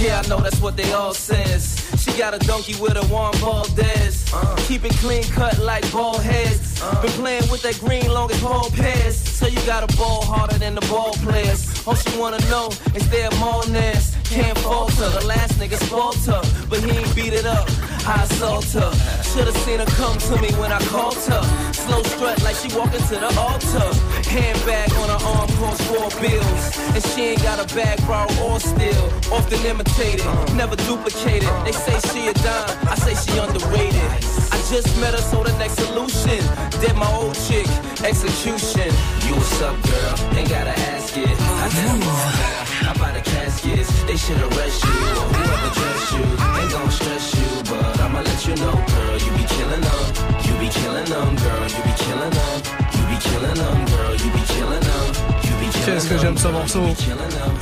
yeah, 0.00 0.22
I 0.22 0.28
know 0.28 0.40
that's 0.40 0.60
what 0.60 0.76
they 0.76 0.92
all 0.92 1.14
says. 1.14 1.85
She 2.06 2.16
got 2.16 2.34
a 2.34 2.38
donkey 2.38 2.80
with 2.80 2.96
a 2.96 3.04
warm 3.12 3.34
Valdez. 3.38 4.32
Uh, 4.32 4.54
keep 4.68 4.84
it 4.84 4.92
clean 5.02 5.24
cut 5.24 5.58
like 5.58 5.90
ball 5.90 6.18
heads. 6.18 6.80
Been 7.02 7.10
playing 7.22 7.50
with 7.50 7.62
that 7.62 7.80
green 7.80 8.08
long 8.12 8.30
as 8.30 8.40
ball 8.40 8.70
pairs. 8.70 9.16
So 9.16 9.48
you 9.48 9.60
got 9.66 9.82
a 9.82 9.96
ball 9.96 10.22
harder 10.24 10.56
than 10.56 10.76
the 10.76 10.82
ball 10.82 11.12
players. 11.14 11.66
All 11.84 11.96
she 11.96 12.16
wanna 12.16 12.38
know 12.48 12.68
is 12.94 13.08
their 13.10 13.28
Marnez. 13.42 14.14
Can't 14.30 14.56
falter. 14.58 15.08
The 15.18 15.26
last 15.26 15.58
nigga's 15.58 15.82
her, 16.26 16.42
but 16.70 16.78
he 16.78 16.90
ain't 16.90 17.14
beat 17.16 17.32
it 17.32 17.44
up. 17.44 17.68
I 18.06 18.22
assault 18.22 18.70
her. 18.78 18.92
Should've 19.22 19.56
seen 19.66 19.80
her 19.80 19.86
come 19.98 20.16
to 20.16 20.40
me 20.40 20.52
when 20.62 20.70
I 20.70 20.78
called 20.86 21.18
her. 21.26 21.42
Slow 21.72 22.02
strut 22.04 22.40
like 22.42 22.54
she 22.54 22.68
walking 22.76 23.02
to 23.02 23.16
the 23.18 23.34
altar. 23.36 23.88
Handbag 24.30 24.92
on 25.02 25.08
her 25.10 25.26
arm 25.26 25.48
cost 25.58 25.82
four 25.90 26.08
bills. 26.22 26.62
And 26.94 27.02
she 27.02 27.34
ain't 27.34 27.42
got 27.42 27.58
a 27.58 27.66
bag 27.74 27.98
borrow 28.06 28.30
or 28.46 28.60
steal. 28.60 29.06
Often 29.32 29.66
imitated, 29.66 30.24
never 30.54 30.76
duplicated. 30.76 31.50
They 31.64 31.72
say 31.72 31.98
she 32.10 32.28
a 32.28 32.34
dime, 32.34 32.70
I 32.86 32.94
say 32.94 33.14
she 33.18 33.38
underrated. 33.38 34.10
I 34.54 34.58
just 34.70 34.98
met 35.00 35.14
her, 35.14 35.20
so 35.20 35.42
the 35.42 35.52
next 35.58 35.74
solution. 35.74 36.38
Dead 36.80 36.96
my 36.96 37.10
old 37.12 37.34
chick, 37.46 37.66
execution. 38.04 38.90
You 39.26 39.34
what's 39.34 39.60
up, 39.62 39.74
girl? 39.82 40.38
Ain't 40.38 40.48
gotta 40.48 40.78
ask 40.94 41.16
it. 41.16 41.28
I 41.28 41.68
now. 41.74 42.56
How 42.86 42.94
about 42.94 43.14
the 43.14 43.20
caskets? 43.20 43.90
They 44.04 44.16
should 44.16 44.38
arrest 44.38 44.84
you 44.84 44.90
or 44.90 45.26
whoever 45.34 45.74
dress 45.74 46.12
you. 46.12 46.24
Ain't 46.60 46.70
gon' 46.70 46.90
stress 46.90 47.34
you, 47.34 47.62
but 47.64 47.95
I'ma 48.00 48.20
let 48.20 48.46
you 48.46 48.54
know, 48.56 48.72
girl. 48.72 49.16
You 49.24 49.30
be 49.38 49.44
killing 49.54 49.80
them. 49.80 50.04
You 50.46 50.52
be 50.60 50.68
killing 50.68 51.04
them, 51.04 51.36
girl. 51.36 51.66
You 51.74 51.82
be 51.86 51.94
killing 52.04 52.32
them. 52.38 52.56
You 52.94 53.02
be 53.10 53.16
killing 53.26 53.54
them, 53.54 53.78
girl. 53.86 54.14
You 54.22 54.28
be 54.36 54.42
killing 54.52 54.84
them. 54.88 55.06
You 55.44 55.52
be 55.60 55.66
killing 55.72 55.86
Qu'est-ce 55.86 56.08
que 56.08 56.18
j'aime 56.18 56.38
ce 56.38 56.48
morceau? 56.48 56.84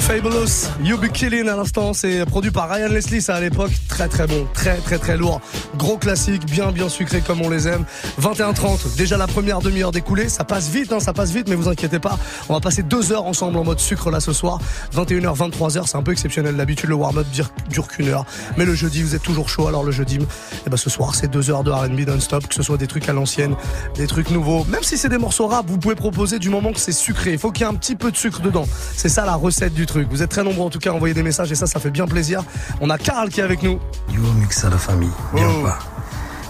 Fabulous, 0.07 0.69
You 0.83 0.99
Be 0.99 1.09
Killing 1.09 1.49
à 1.49 1.57
l'instant, 1.57 1.95
c'est 1.95 2.27
produit 2.27 2.51
par 2.51 2.69
Ryan 2.69 2.89
Leslie, 2.89 3.23
ça 3.23 3.37
à 3.37 3.41
l'époque, 3.41 3.71
très 3.89 4.07
très 4.07 4.27
bon, 4.27 4.47
très 4.53 4.77
très 4.77 4.99
très 4.99 5.17
lourd, 5.17 5.41
gros 5.79 5.97
classique, 5.97 6.45
bien 6.45 6.73
bien 6.73 6.91
sucré 6.91 7.23
comme 7.23 7.41
on 7.41 7.49
les 7.49 7.67
aime. 7.69 7.87
21h30, 8.21 8.97
déjà 8.99 9.17
la 9.17 9.27
première 9.27 9.61
demi-heure 9.61 9.93
découlée, 9.93 10.29
ça 10.29 10.45
passe 10.45 10.69
vite, 10.69 10.93
hein, 10.93 11.01
ça 11.01 11.15
passe 11.15 11.31
vite, 11.31 11.49
mais 11.49 11.55
vous 11.55 11.69
inquiétez 11.69 12.01
pas, 12.01 12.19
on 12.51 12.53
va 12.53 12.61
passer 12.61 12.83
deux 12.83 13.13
heures 13.13 13.25
ensemble 13.25 13.57
en 13.57 13.65
mode 13.65 13.81
sucre 13.81 14.11
là 14.11 14.21
ce 14.21 14.35
soir. 14.35 14.61
21h, 14.95 15.39
23h, 15.39 15.87
c'est 15.87 15.97
un 15.97 16.03
peu 16.03 16.13
exceptionnel, 16.13 16.55
d'habitude 16.55 16.91
le 16.91 16.97
warm-up 16.97 17.27
dure, 17.71 17.89
qu'une 17.89 18.09
heure, 18.09 18.27
mais 18.59 18.67
le 18.67 18.75
jeudi 18.75 19.03
vous 19.03 19.15
êtes 19.15 19.23
toujours 19.23 19.49
chaud, 19.49 19.69
alors 19.69 19.85
le 19.85 19.91
jeudi, 19.91 20.19
eh 20.67 20.71
ben, 20.71 20.77
ce 20.77 20.91
soir 20.91 21.15
c'est 21.15 21.29
deux 21.29 21.49
heures 21.49 21.65
de 21.65 21.71
R&B 21.71 22.07
non-stop, 22.07 22.47
que 22.47 22.55
ce 22.55 22.63
soit 22.63 22.77
des 22.77 22.89
trucs 22.89 23.09
à 23.09 23.15
l'ancienne, 23.15 23.57
des 23.97 24.07
trucs 24.07 24.31
nouveaux, 24.31 24.65
même 24.65 24.83
si 24.83 24.99
c'est 24.99 25.09
des 25.09 25.19
morceaux 25.19 25.47
rap, 25.47 25.65
vous 25.67 25.79
pouvez 25.79 25.95
proposer 25.95 26.39
du 26.39 26.51
moment 26.51 26.73
que 26.73 26.81
c'est 26.81 26.93
sucré, 26.93 27.33
il 27.33 27.39
faut 27.39 27.51
qu'il 27.51 27.65
y 27.65 27.65
ait 27.67 27.73
un 27.73 27.77
petit 27.77 27.97
peu 27.97 28.11
de 28.11 28.17
sucre 28.19 28.43
dedans, 28.43 28.67
c'est 28.95 29.09
ça 29.09 29.25
la 29.25 29.35
recette 29.35 29.73
du 29.73 29.87
truc. 29.87 29.94
Vous 30.03 30.23
êtes 30.23 30.31
très 30.31 30.43
nombreux 30.45 30.67
en 30.67 30.71
tout 30.71 30.79
cas 30.79 30.91
à 30.91 30.95
envoyer 30.95 31.15
des 31.15 31.23
messages 31.23 31.51
et 31.53 31.55
ça, 31.55 31.67
ça 31.67 31.81
fait 31.81 31.91
bien 31.91 32.07
plaisir. 32.07 32.43
On 32.81 32.91
a 32.91 32.99
Karl 32.99 33.29
qui 33.29 33.41
est 33.41 33.45
avec 33.45 33.63
nous. 33.63 33.79
Yo, 34.13 34.23
Muxa 34.39 34.69
la 34.71 34.79
famille, 34.79 35.11
bien 35.35 35.47
Oh. 35.49 35.61
ou 35.61 35.65
pas 35.65 35.79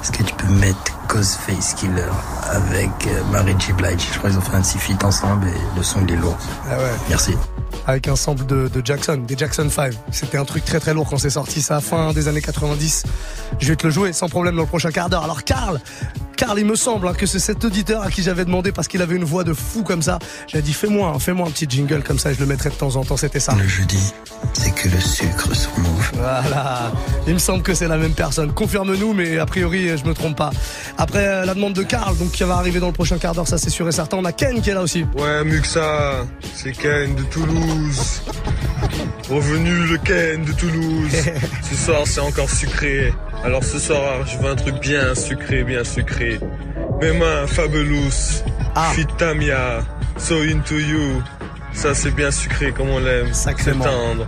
Est-ce 0.03 0.13
que 0.13 0.23
tu 0.23 0.35
peux 0.35 0.49
mettre 0.55 0.79
Ghostface 1.19 1.75
Killer 1.75 2.03
avec 2.51 2.91
euh, 3.07 3.23
Mary 3.31 3.55
J. 3.59 3.73
Blige 3.73 4.09
Je 4.13 4.19
crois 4.19 4.31
qu'ils 4.31 4.39
ont 4.39 4.43
fait 4.43 4.57
un 4.57 4.63
petit 4.63 4.79
feat 4.79 5.05
ensemble 5.05 5.47
et 5.47 5.77
le 5.77 5.83
son 5.85 6.01
il 6.07 6.13
est 6.15 6.17
lourd. 6.17 6.37
Ah 6.69 6.77
ouais. 6.77 6.83
Merci. 7.09 7.35
avec 7.87 8.09
un 8.09 8.17
sample 8.17 8.45
de, 8.47 8.67
de 8.69 8.83
Jackson, 8.85 9.19
des 9.27 9.37
Jackson 9.39 9.69
5. 9.71 9.93
C'était 10.11 10.39
un 10.39 10.45
truc 10.45 10.65
très 10.65 10.81
très 10.81 10.93
lourd 10.93 11.07
quand 11.09 11.19
c'est 11.19 11.31
sorti, 11.31 11.63
ça 11.63 11.81
fin 11.81 12.13
des 12.13 12.27
années 12.27 12.41
90. 12.43 13.05
Je 13.61 13.69
vais 13.69 13.77
te 13.77 13.87
le 13.87 13.93
jouer 13.93 14.13
sans 14.13 14.29
problème 14.29 14.57
dans 14.57 14.63
le 14.63 14.69
prochain 14.69 14.91
quart 14.91 15.09
d'heure. 15.09 15.23
Alors 15.23 15.45
Karl, 15.45 15.81
Karl, 16.37 16.59
il 16.59 16.67
me 16.67 16.75
semble 16.75 17.07
hein, 17.07 17.15
que 17.15 17.27
c'est 17.27 17.39
cet 17.39 17.65
auditeur 17.65 18.03
à 18.03 18.11
qui 18.11 18.23
j'avais 18.25 18.45
demandé 18.45 18.73
parce 18.73 18.89
qu'il 18.89 19.01
avait 19.01 19.15
une 19.15 19.23
voix 19.25 19.45
de 19.45 19.53
fou 19.55 19.85
comme 19.85 20.03
ça. 20.03 20.19
J'ai 20.49 20.63
dit 20.63 20.73
fais-moi, 20.73 21.11
un- 21.15 21.19
fais-moi 21.21 21.47
un 21.47 21.51
petit 21.51 21.67
jingle 21.69 22.03
comme 22.03 22.19
ça 22.19 22.33
et 22.33 22.35
je 22.35 22.41
le 22.41 22.47
mettrai 22.47 22.71
de 22.71 22.75
temps 22.75 22.97
en 22.97 23.05
temps. 23.05 23.17
C'était 23.17 23.39
ça. 23.41 23.55
Le 23.55 23.69
jeudi, 23.69 24.13
c'est 24.53 24.75
que 24.75 24.89
le 24.89 24.99
sucre 25.01 25.55
sur. 25.55 25.71
Voilà. 26.15 26.91
Il 27.27 27.35
me 27.35 27.39
semble 27.39 27.63
que 27.63 27.75
c'est 27.75 27.89
la 27.89 27.97
même 27.99 28.13
personne. 28.15 28.53
Confirme-nous, 28.53 29.13
mais 29.15 29.39
a 29.39 29.47
priori, 29.47 29.97
je 29.97 30.05
me 30.05 30.15
trompe 30.15 30.37
pas. 30.37 30.51
Après 31.05 31.29
euh, 31.29 31.45
la 31.45 31.53
demande 31.53 31.75
de 31.75 31.83
Karl, 31.83 32.17
donc 32.17 32.31
qui 32.31 32.45
va 32.45 32.55
arriver 32.55 32.81
dans 32.81 32.87
le 32.87 32.95
prochain 32.95 33.19
quart 33.19 33.35
d'heure, 33.35 33.47
ça 33.47 33.59
c'est 33.59 33.69
sûr 33.69 33.87
et 33.87 33.93
certain. 33.93 34.17
On 34.17 34.25
a 34.25 34.33
Ken 34.33 34.63
qui 34.63 34.71
est 34.71 34.75
là 34.75 34.81
aussi. 34.81 35.05
Ouais, 35.15 35.45
Muxa, 35.45 36.25
c'est 36.55 36.73
Ken 36.73 37.15
de 37.15 37.23
Toulouse. 37.25 38.23
Revenu 39.29 39.87
le 39.87 39.99
Ken 39.99 40.43
de 40.47 40.53
Toulouse. 40.53 41.13
ce 41.71 41.77
soir, 41.77 42.01
c'est 42.07 42.21
encore 42.21 42.49
sucré. 42.49 43.13
Alors 43.45 43.63
ce 43.63 43.79
soir, 43.79 44.27
je 44.27 44.39
veux 44.39 44.51
un 44.51 44.55
truc 44.55 44.81
bien 44.81 45.15
sucré, 45.15 45.63
bien 45.63 45.85
sucré. 45.85 46.41
Mes 47.03 47.13
mains, 47.13 47.47
Fabulous. 47.49 48.43
Fit 48.95 49.07
Tamia. 49.19 49.85
So 50.17 50.37
into 50.37 50.77
you. 50.79 51.23
Ça, 51.75 51.95
c'est 51.95 52.13
bien 52.13 52.31
sucré 52.31 52.73
comme 52.73 52.89
on 52.89 53.01
l'aime. 53.01 53.29
C'est 53.35 53.55
tendre. 53.73 54.27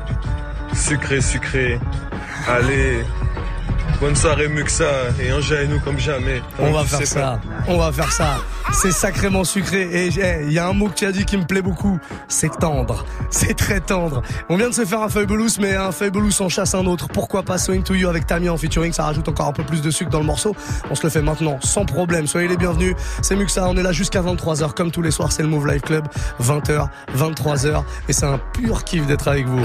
Sucré, 0.74 1.22
sucré. 1.22 1.80
Allez. 2.46 3.02
Bonne 4.00 4.14
soirée, 4.16 4.48
Muxa. 4.48 4.84
Et 5.20 5.32
enjaille-nous 5.32 5.80
comme 5.80 5.98
jamais. 5.98 6.42
On 6.58 6.70
va 6.70 6.82
Tu 6.82 6.88
faire 6.88 7.06
ça. 7.06 7.40
On 7.66 7.78
va 7.78 7.90
faire 7.92 8.12
ça. 8.12 8.38
C'est 8.72 8.90
sacrément 8.90 9.44
sucré. 9.44 9.82
Et 9.82 10.08
eh, 10.08 10.44
il 10.44 10.52
y 10.52 10.58
a 10.58 10.68
un 10.68 10.72
mot 10.72 10.88
que 10.88 10.94
tu 10.94 11.06
as 11.06 11.12
dit 11.12 11.24
qui 11.24 11.36
me 11.36 11.44
plaît 11.44 11.62
beaucoup. 11.62 11.98
C'est 12.28 12.50
tendre. 12.58 13.06
C'est 13.30 13.54
très 13.54 13.80
tendre. 13.80 14.22
On 14.48 14.56
vient 14.56 14.68
de 14.68 14.74
se 14.74 14.84
faire 14.84 15.00
un 15.00 15.08
Fabulous, 15.08 15.58
mais 15.60 15.74
un 15.74 15.92
Fabulous 15.92 16.40
en 16.40 16.48
chasse 16.48 16.74
un 16.74 16.84
autre. 16.84 17.08
Pourquoi 17.08 17.42
pas 17.42 17.58
So 17.58 17.72
Into 17.72 17.94
You 17.94 18.08
avec 18.08 18.26
Tamia 18.26 18.52
en 18.52 18.56
featuring? 18.56 18.92
Ça 18.92 19.04
rajoute 19.04 19.28
encore 19.28 19.48
un 19.48 19.52
peu 19.52 19.64
plus 19.64 19.80
de 19.80 19.90
sucre 19.90 20.10
dans 20.10 20.20
le 20.20 20.26
morceau. 20.26 20.54
On 20.90 20.94
se 20.94 21.02
le 21.02 21.08
fait 21.08 21.22
maintenant, 21.22 21.58
sans 21.62 21.86
problème. 21.86 22.26
Soyez 22.26 22.48
les 22.48 22.56
bienvenus. 22.56 22.94
C'est 23.22 23.36
Muxa. 23.36 23.66
On 23.68 23.76
est 23.76 23.82
là 23.82 23.92
jusqu'à 23.92 24.20
23h. 24.20 24.74
Comme 24.74 24.90
tous 24.90 25.02
les 25.02 25.10
soirs, 25.10 25.32
c'est 25.32 25.42
le 25.42 25.48
Move 25.48 25.66
Live 25.66 25.80
Club. 25.80 26.06
20h, 26.42 26.88
23h. 27.16 27.82
Et 28.08 28.12
c'est 28.12 28.26
un 28.26 28.38
pur 28.52 28.84
kiff 28.84 29.06
d'être 29.06 29.28
avec 29.28 29.46
vous. 29.46 29.64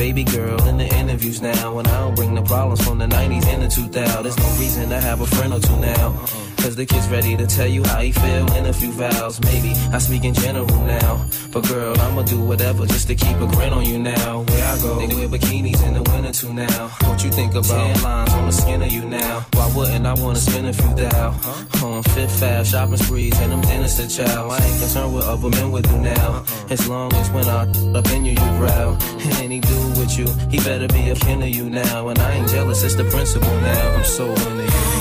Baby 0.00 0.24
girl 0.24 0.58
in 0.66 0.78
the 0.78 0.86
interviews 0.96 1.42
now. 1.42 1.78
And 1.78 1.86
I 1.86 2.00
don't 2.00 2.14
bring 2.14 2.34
the 2.34 2.40
problems 2.40 2.82
from 2.82 2.96
the 2.96 3.04
90s 3.04 3.44
and 3.52 3.62
the 3.62 3.66
2000s. 3.66 4.22
There's 4.22 4.38
no 4.38 4.50
reason 4.58 4.88
to 4.88 4.98
have 4.98 5.20
a 5.20 5.26
friend 5.26 5.52
or 5.52 5.60
two 5.60 5.76
now. 5.76 6.12
Cause 6.56 6.74
the 6.74 6.86
kid's 6.86 7.06
ready 7.08 7.36
to 7.36 7.46
tell 7.46 7.66
you 7.66 7.84
how 7.84 8.00
he 8.00 8.10
feel 8.10 8.50
in 8.54 8.64
a 8.64 8.72
few 8.72 8.92
vows. 8.92 9.38
Maybe 9.42 9.72
I 9.92 9.98
speak 9.98 10.24
in 10.24 10.32
general 10.32 10.66
now. 10.86 11.26
But 12.30 12.36
girl, 12.36 12.42
I'ma 12.42 12.42
do 12.42 12.48
whatever 12.48 12.86
just 12.86 13.06
to 13.08 13.14
keep 13.14 13.36
a 13.36 13.46
grin 13.46 13.72
on 13.72 13.84
you 13.84 13.98
now. 13.98 14.42
Where 14.42 14.64
I 14.64 14.78
go, 14.78 14.98
they 14.98 15.14
wear 15.14 15.28
bikinis 15.28 15.86
in 15.86 15.94
the 15.94 16.02
winter 16.10 16.32
too 16.32 16.52
now. 16.52 16.88
What 17.04 17.24
you 17.24 17.30
think 17.30 17.52
about 17.52 17.64
tan 17.64 18.02
lines 18.02 18.32
on 18.32 18.46
the 18.46 18.52
skin 18.52 18.82
of 18.82 18.92
you 18.92 19.04
now? 19.04 19.46
Why 19.52 19.72
wouldn't 19.74 20.06
I 20.06 20.14
wanna 20.14 20.38
spend 20.38 20.66
a 20.66 20.72
few 20.72 20.94
thou? 20.94 21.34
On 21.82 22.02
Fifth 22.02 22.42
Ave, 22.42 22.64
shopping 22.64 22.96
sprees, 22.96 23.40
and 23.40 23.52
them 23.52 23.60
dinners 23.62 23.96
to 23.96 24.08
chow. 24.08 24.48
I 24.48 24.56
ain't 24.56 24.80
concerned 24.80 25.14
what 25.14 25.24
other 25.24 25.48
men 25.50 25.70
would 25.72 25.84
do 25.88 25.96
now. 25.98 26.28
Uh-uh. 26.30 26.72
As 26.72 26.88
long 26.88 27.12
as 27.14 27.30
when 27.30 27.46
I 27.46 27.62
up 27.98 28.06
in 28.12 28.24
you, 28.24 28.32
you 28.32 28.50
growl. 28.58 28.96
And 29.20 29.32
any 29.38 29.60
dude 29.60 29.98
with 29.98 30.18
you, 30.18 30.26
he 30.50 30.58
better 30.58 30.88
be 30.88 31.10
a 31.10 31.14
kin 31.14 31.42
of 31.42 31.48
you 31.48 31.70
now. 31.70 32.08
And 32.08 32.18
I 32.18 32.32
ain't 32.32 32.48
jealous, 32.48 32.82
it's 32.82 32.94
the 32.94 33.04
principle 33.04 33.60
now. 33.60 33.96
I'm 33.96 34.04
so 34.04 34.30
into 34.30 34.64
you. 34.64 34.99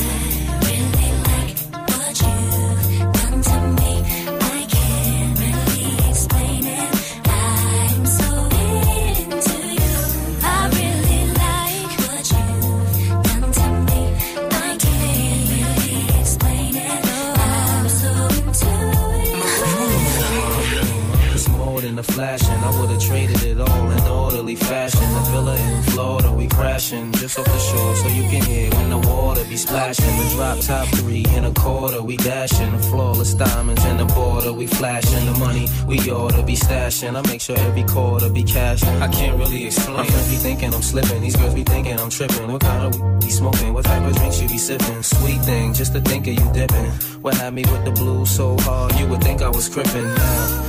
Splashing. 29.60 30.18
The 30.18 30.30
drop 30.36 30.60
top 30.60 30.88
three 31.00 31.26
in 31.36 31.46
a 31.46 31.54
quarter, 31.54 32.02
we 32.02 32.18
dashing. 32.18 32.72
The 32.72 32.84
flawless 32.84 33.34
diamonds 33.34 33.84
in 33.86 33.98
the 33.98 34.06
border, 34.06 34.54
we 34.54 34.68
flashing. 34.68 35.26
The 35.26 35.38
money 35.40 35.68
we 35.88 35.98
ought 36.12 36.32
to 36.32 36.44
be 36.44 36.56
stashing. 36.56 37.16
I 37.16 37.22
make 37.30 37.42
sure 37.42 37.58
every 37.58 37.84
quarter 37.84 38.30
be 38.30 38.44
cashing. 38.44 39.02
I 39.02 39.08
can't 39.08 39.38
really 39.38 39.66
explain. 39.66 39.98
My 39.98 40.06
friends 40.06 40.30
be 40.30 40.38
thinking 40.38 40.74
I'm 40.74 40.82
slipping. 40.82 41.22
These 41.22 41.36
girls 41.36 41.54
be 41.54 41.64
thinking 41.64 42.00
I'm 42.00 42.10
tripping. 42.10 42.52
What 42.52 42.62
kind 42.62 42.84
of 42.88 43.20
be 43.20 43.30
smoking? 43.30 43.74
What 43.74 43.86
type 43.86 44.04
of 44.04 44.16
drinks 44.16 44.42
you 44.42 44.48
be 44.48 44.58
sipping? 44.58 45.04
Sweet 45.04 45.42
thing, 45.42 45.74
just 45.74 45.94
to 45.94 46.02
think 46.02 46.28
of 46.28 46.34
you 46.34 46.54
dipping. 46.54 46.92
What 47.22 47.36
had 47.36 47.54
me 47.54 47.64
with 47.72 47.84
the 47.86 47.92
blues 47.92 48.30
so 48.32 48.58
hard, 48.60 48.96
you 49.00 49.08
would 49.08 49.22
think 49.22 49.42
I 49.42 49.50
was 49.50 49.68
crippin'. 49.70 50.16
Now, 50.16 50.69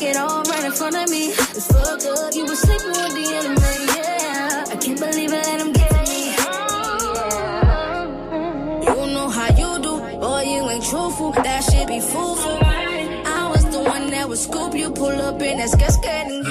I 0.00 0.02
you 0.02 0.08
it 0.12 0.16
all 0.16 0.42
right 0.44 0.64
in 0.64 0.72
front 0.72 0.96
of 0.96 1.10
me. 1.10 1.28
It's 1.28 1.66
fucked 1.66 2.06
up, 2.06 2.34
you 2.34 2.46
were 2.46 2.56
sleeping 2.56 2.88
with 2.88 3.12
the 3.12 3.34
enemy, 3.36 3.60
yeah. 3.98 4.64
I 4.72 4.76
can't 4.76 4.98
believe 4.98 5.30
it, 5.30 5.44
let 5.44 5.60
him 5.60 5.72
get 5.72 5.90
to 5.90 6.00
me. 6.08 6.32
You 8.86 9.12
know 9.12 9.28
how 9.28 9.48
you 9.60 9.78
do, 9.82 10.00
boy, 10.18 10.42
you 10.48 10.70
ain't 10.70 10.84
truthful. 10.84 11.32
That 11.32 11.64
shit 11.64 11.86
be 11.86 12.00
foolful. 12.00 12.58
I 12.62 13.50
was 13.52 13.64
the 13.70 13.82
one 13.82 14.08
that 14.10 14.26
would 14.26 14.38
scoop 14.38 14.74
you, 14.74 14.90
pull 14.90 15.20
up 15.20 15.42
in 15.42 15.58
that 15.58 15.68
skirt, 15.68 15.92
skirt, 15.92 16.26
and 16.32 16.44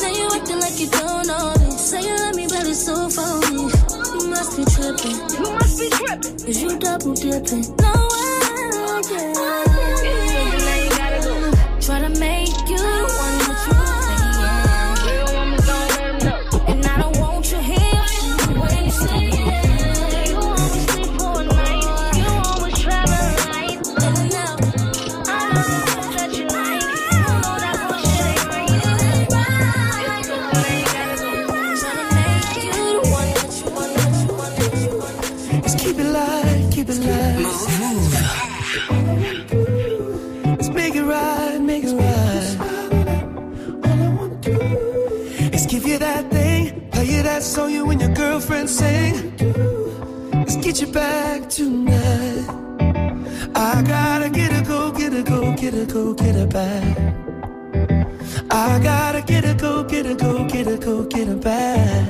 Now 0.00 0.08
you 0.08 0.30
acting 0.32 0.60
like 0.60 0.80
you 0.80 0.88
don't 0.88 1.26
know 1.26 1.52
this. 1.58 1.90
Say 1.90 2.00
you 2.08 2.16
love 2.16 2.34
me, 2.36 2.46
but 2.46 2.66
it's 2.66 2.86
so 2.86 3.10
phony. 3.10 3.68
You 4.16 4.30
must 4.30 4.56
be 4.56 4.64
tripping. 4.64 5.18
You 5.36 5.52
must 5.52 5.78
be 5.78 5.90
tripping. 5.90 6.38
Cause 6.40 6.62
you 6.62 6.78
double 6.78 7.12
dipping. 7.12 7.64
No 7.76 7.92
way, 8.08 9.02
yeah. 9.12 10.27
Get 55.70 55.82
a 55.82 55.92
go, 55.92 56.14
get 56.14 56.34
her 56.34 56.46
back. 56.46 56.96
I 58.50 58.80
gotta 58.82 59.20
get 59.20 59.44
a 59.44 59.54
go, 59.54 59.84
get 59.84 60.06
a 60.06 60.14
go, 60.14 60.48
get 60.48 60.66
a 60.66 60.78
go, 60.78 61.04
get 61.04 61.28
her 61.28 61.36
back. 61.36 62.08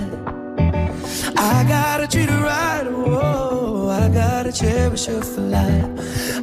I 1.36 1.64
gotta 1.66 2.06
treat 2.06 2.28
her 2.30 2.42
right, 2.42 2.84
oh, 2.86 3.88
I 3.88 4.08
gotta 4.10 4.52
cherish 4.52 5.06
her 5.06 5.22
for 5.22 5.40
life. 5.40 5.90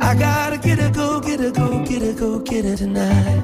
I 0.01 0.13
gotta 0.15 0.57
get 0.57 0.79
her, 0.79 0.91
go, 0.91 1.21
get 1.21 1.39
her, 1.39 1.51
go, 1.51 1.85
get 1.85 2.01
her, 2.01 2.13
go, 2.13 2.39
get 2.39 2.65
her 2.65 2.75
tonight. 2.75 3.43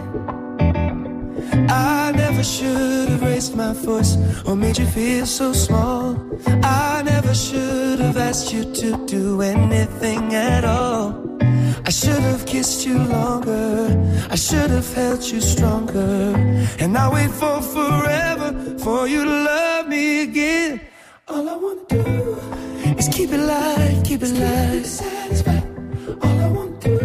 I 1.69 2.11
never 2.13 2.43
should 2.43 3.07
have 3.07 3.21
raised 3.21 3.55
my 3.55 3.73
voice 3.73 4.17
or 4.45 4.55
made 4.57 4.77
you 4.79 4.85
feel 4.85 5.25
so 5.25 5.53
small. 5.53 6.17
I 6.61 7.03
never 7.05 7.33
should 7.33 7.99
have 7.99 8.17
asked 8.17 8.51
you 8.51 8.63
to 8.81 9.05
do 9.05 9.41
anything 9.41 10.35
at 10.35 10.65
all. 10.65 11.00
I 11.85 11.89
should 11.89 12.21
have 12.21 12.45
kissed 12.45 12.85
you 12.85 12.97
longer. 12.97 13.97
I 14.29 14.35
should 14.35 14.69
have 14.69 14.93
held 14.93 15.23
you 15.23 15.41
stronger. 15.41 16.35
And 16.79 16.97
I 16.97 17.11
wait 17.11 17.31
for 17.31 17.61
forever 17.61 18.77
for 18.79 19.07
you 19.07 19.23
to 19.23 19.29
love 19.29 19.87
me 19.87 20.21
again. 20.21 20.81
All 21.27 21.49
I 21.49 21.55
wanna 21.55 21.81
do 21.89 22.37
is 22.99 23.07
keep 23.09 23.31
it 23.31 23.39
light, 23.39 24.01
keep 24.03 24.21
it 24.21 24.33
light. 24.33 24.85
Satisfied. 24.85 25.63
All 26.21 26.39
I 26.39 26.47
wanna 26.47 26.77
do 26.79 26.97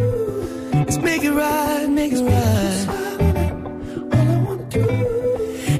is 0.88 0.98
make 0.98 1.24
it 1.24 1.32
right, 1.32 1.86
make 1.88 2.12
it 2.12 2.22
right. 2.22 2.86
All 4.14 4.28
I 4.36 4.38
wanna 4.46 4.64
do 4.68 4.88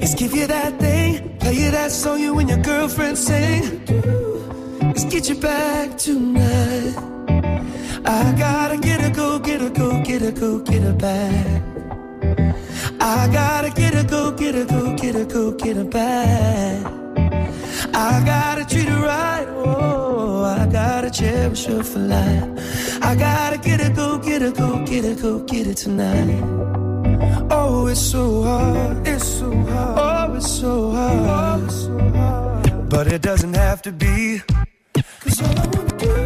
is 0.04 0.14
give 0.14 0.34
you 0.34 0.46
that 0.46 0.78
thing, 0.78 1.36
play 1.38 1.54
you 1.54 1.70
that 1.70 1.90
song 1.90 2.18
you 2.20 2.38
and 2.38 2.48
your 2.48 2.62
girlfriend 2.62 3.18
sing. 3.18 3.62
Let's 4.80 5.04
get 5.04 5.28
you 5.28 5.36
back 5.36 5.98
tonight. 5.98 7.15
I 8.08 8.34
gotta 8.38 8.76
get 8.78 9.00
her, 9.00 9.10
go, 9.10 9.38
get 9.38 9.60
her, 9.60 9.70
go, 9.70 10.02
get 10.02 10.22
her, 10.22 10.30
go, 10.30 10.60
get 10.60 10.82
her 10.82 10.92
back. 10.92 11.62
I 13.00 13.28
gotta 13.32 13.70
get 13.70 13.94
her, 13.94 14.04
go, 14.04 14.30
get 14.30 14.54
her, 14.54 14.64
go, 14.64 14.96
get 14.96 15.14
her, 15.16 15.24
go, 15.24 15.50
get 15.52 15.76
her 15.76 15.84
back. 15.84 16.86
I 17.94 18.22
gotta 18.24 18.64
treat 18.64 18.88
her 18.88 19.02
right, 19.02 19.46
oh, 19.48 20.44
I 20.44 20.66
gotta 20.66 21.10
cherish 21.10 21.64
her 21.66 21.82
for 21.82 21.98
life. 21.98 23.02
I 23.02 23.16
gotta 23.16 23.58
get 23.58 23.80
her, 23.80 23.92
go, 23.92 24.18
get 24.18 24.42
her, 24.42 24.52
go, 24.52 24.84
get 24.84 25.04
her, 25.04 25.14
go, 25.14 25.40
get 25.40 25.66
her 25.66 25.74
tonight. 25.74 26.42
Oh, 27.50 27.88
it's 27.88 28.00
so 28.00 28.42
hard, 28.42 29.06
it's 29.06 29.26
so 29.26 29.50
hard, 29.52 30.30
oh, 30.30 30.36
it's 30.36 30.60
so 30.60 30.90
hard, 30.90 31.64
it's 31.64 31.74
so 31.84 31.98
hard. 32.10 32.88
But 32.88 33.08
it 33.08 33.22
doesn't 33.22 33.54
have 33.54 33.82
to 33.82 33.92
be, 33.92 34.42
cause 35.20 35.42
all 35.42 35.58
I 35.58 35.66
wanna 35.66 35.98
do 35.98 36.25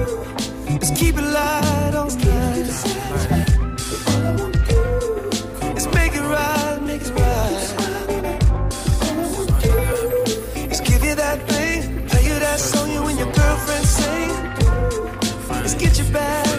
is 0.81 0.91
keep 0.93 1.17
it 1.17 1.23
light 1.23 1.95
wanna 4.37 4.59
do 4.69 5.77
is 5.77 5.87
make 5.95 6.15
it 6.15 6.27
right, 6.37 6.79
make 6.83 7.03
it 7.03 7.11
right. 7.11 7.69
Let's 10.69 10.81
give 10.81 11.05
you 11.05 11.15
that 11.15 11.39
thing, 11.49 12.07
play 12.09 12.25
you 12.25 12.39
that 12.39 12.59
song 12.61 12.91
you 12.93 13.07
and 13.07 13.19
your 13.19 13.33
girlfriend 13.33 13.87
sing. 13.87 14.31
Let's 15.49 15.75
get 15.75 15.99
you 15.99 16.05
back 16.13 16.50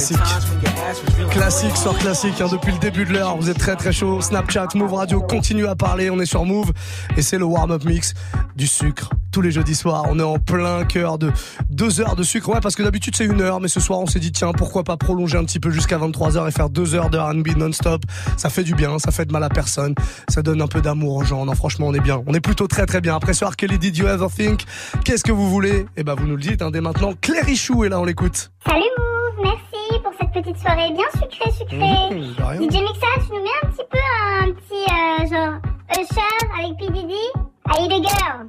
Classique. 0.00 1.30
Classique 1.30 1.76
sur 1.76 1.98
classique 1.98 2.40
hein, 2.40 2.46
depuis 2.50 2.72
le 2.72 2.78
début 2.78 3.04
de 3.04 3.12
l'heure. 3.12 3.36
Vous 3.36 3.50
êtes 3.50 3.58
très 3.58 3.76
très 3.76 3.92
chaud. 3.92 4.22
Snapchat, 4.22 4.68
Move 4.74 4.94
Radio 4.94 5.20
continue 5.20 5.66
à 5.66 5.76
parler. 5.76 6.08
On 6.08 6.18
est 6.18 6.26
sur 6.26 6.46
Move 6.46 6.72
et 7.18 7.22
c'est 7.22 7.36
le 7.36 7.44
warm-up 7.44 7.84
mix 7.84 8.14
du 8.56 8.66
sucre. 8.66 9.10
Tous 9.30 9.42
les 9.42 9.50
jeudis 9.50 9.74
soirs, 9.74 10.04
on 10.08 10.18
est 10.18 10.22
en 10.22 10.38
plein 10.38 10.86
cœur 10.86 11.18
de 11.18 11.30
deux 11.68 12.00
heures 12.00 12.16
de 12.16 12.22
sucre. 12.22 12.48
Ouais, 12.48 12.60
parce 12.62 12.76
que 12.76 12.82
d'habitude 12.82 13.14
c'est 13.14 13.26
une 13.26 13.42
heure, 13.42 13.60
mais 13.60 13.68
ce 13.68 13.78
soir 13.78 14.00
on 14.00 14.06
s'est 14.06 14.20
dit 14.20 14.32
tiens 14.32 14.52
pourquoi 14.52 14.84
pas 14.84 14.96
prolonger 14.96 15.36
un 15.36 15.44
petit 15.44 15.60
peu 15.60 15.70
jusqu'à 15.70 15.98
23 15.98 16.30
h 16.30 16.48
et 16.48 16.50
faire 16.50 16.70
deux 16.70 16.94
heures 16.94 17.10
de 17.10 17.18
R&B 17.18 17.58
non-stop. 17.58 18.02
Ça 18.38 18.48
fait 18.48 18.64
du 18.64 18.74
bien, 18.74 18.98
ça 18.98 19.10
fait 19.10 19.26
de 19.26 19.32
mal 19.32 19.44
à 19.44 19.50
personne, 19.50 19.94
ça 20.30 20.40
donne 20.40 20.62
un 20.62 20.66
peu 20.66 20.80
d'amour 20.80 21.16
aux 21.16 21.24
gens. 21.24 21.44
Non, 21.44 21.54
franchement, 21.54 21.88
on 21.88 21.92
est 21.92 22.00
bien. 22.00 22.22
On 22.26 22.32
est 22.32 22.40
plutôt 22.40 22.66
très 22.66 22.86
très 22.86 23.02
bien. 23.02 23.16
Après 23.16 23.34
ce 23.34 23.40
soir, 23.40 23.54
Kelly 23.54 23.78
Did 23.78 23.98
You 23.98 24.06
Ever 24.06 24.28
Think? 24.34 24.64
Qu'est-ce 25.04 25.24
que 25.24 25.32
vous 25.32 25.50
voulez? 25.50 25.84
Eh 25.98 26.04
ben 26.04 26.14
vous 26.14 26.26
nous 26.26 26.36
le 26.36 26.42
dites 26.42 26.62
hein, 26.62 26.70
dès 26.70 26.80
maintenant. 26.80 27.12
Claire 27.20 27.44
Richou 27.44 27.84
est 27.84 27.90
là, 27.90 28.00
on 28.00 28.04
l'écoute. 28.04 28.50
Salut 28.66 29.19
merci 29.42 30.00
pour 30.02 30.12
cette 30.18 30.32
petite 30.32 30.58
soirée 30.58 30.90
bien 30.92 31.06
sucrée, 31.14 31.50
sucrée. 31.52 32.10
Mmh. 32.10 32.70
DJ 32.70 32.82
Mixa, 32.82 33.06
tu 33.26 33.32
nous 33.32 33.42
mets 33.42 33.58
un 33.62 33.66
petit 33.68 33.86
peu 33.90 33.98
un 34.40 34.52
petit 34.52 34.84
euh, 34.88 35.26
genre 35.26 35.60
Usher 35.98 36.40
avec 36.58 36.78
P. 36.78 36.90
Diddy 36.90 37.26
I 37.66 37.84
Eat 37.84 37.92
a 37.92 38.00
Girl. 38.02 38.48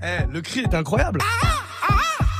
Eh, 0.00 0.32
le 0.32 0.40
cri 0.40 0.60
est 0.60 0.74
incroyable. 0.74 1.18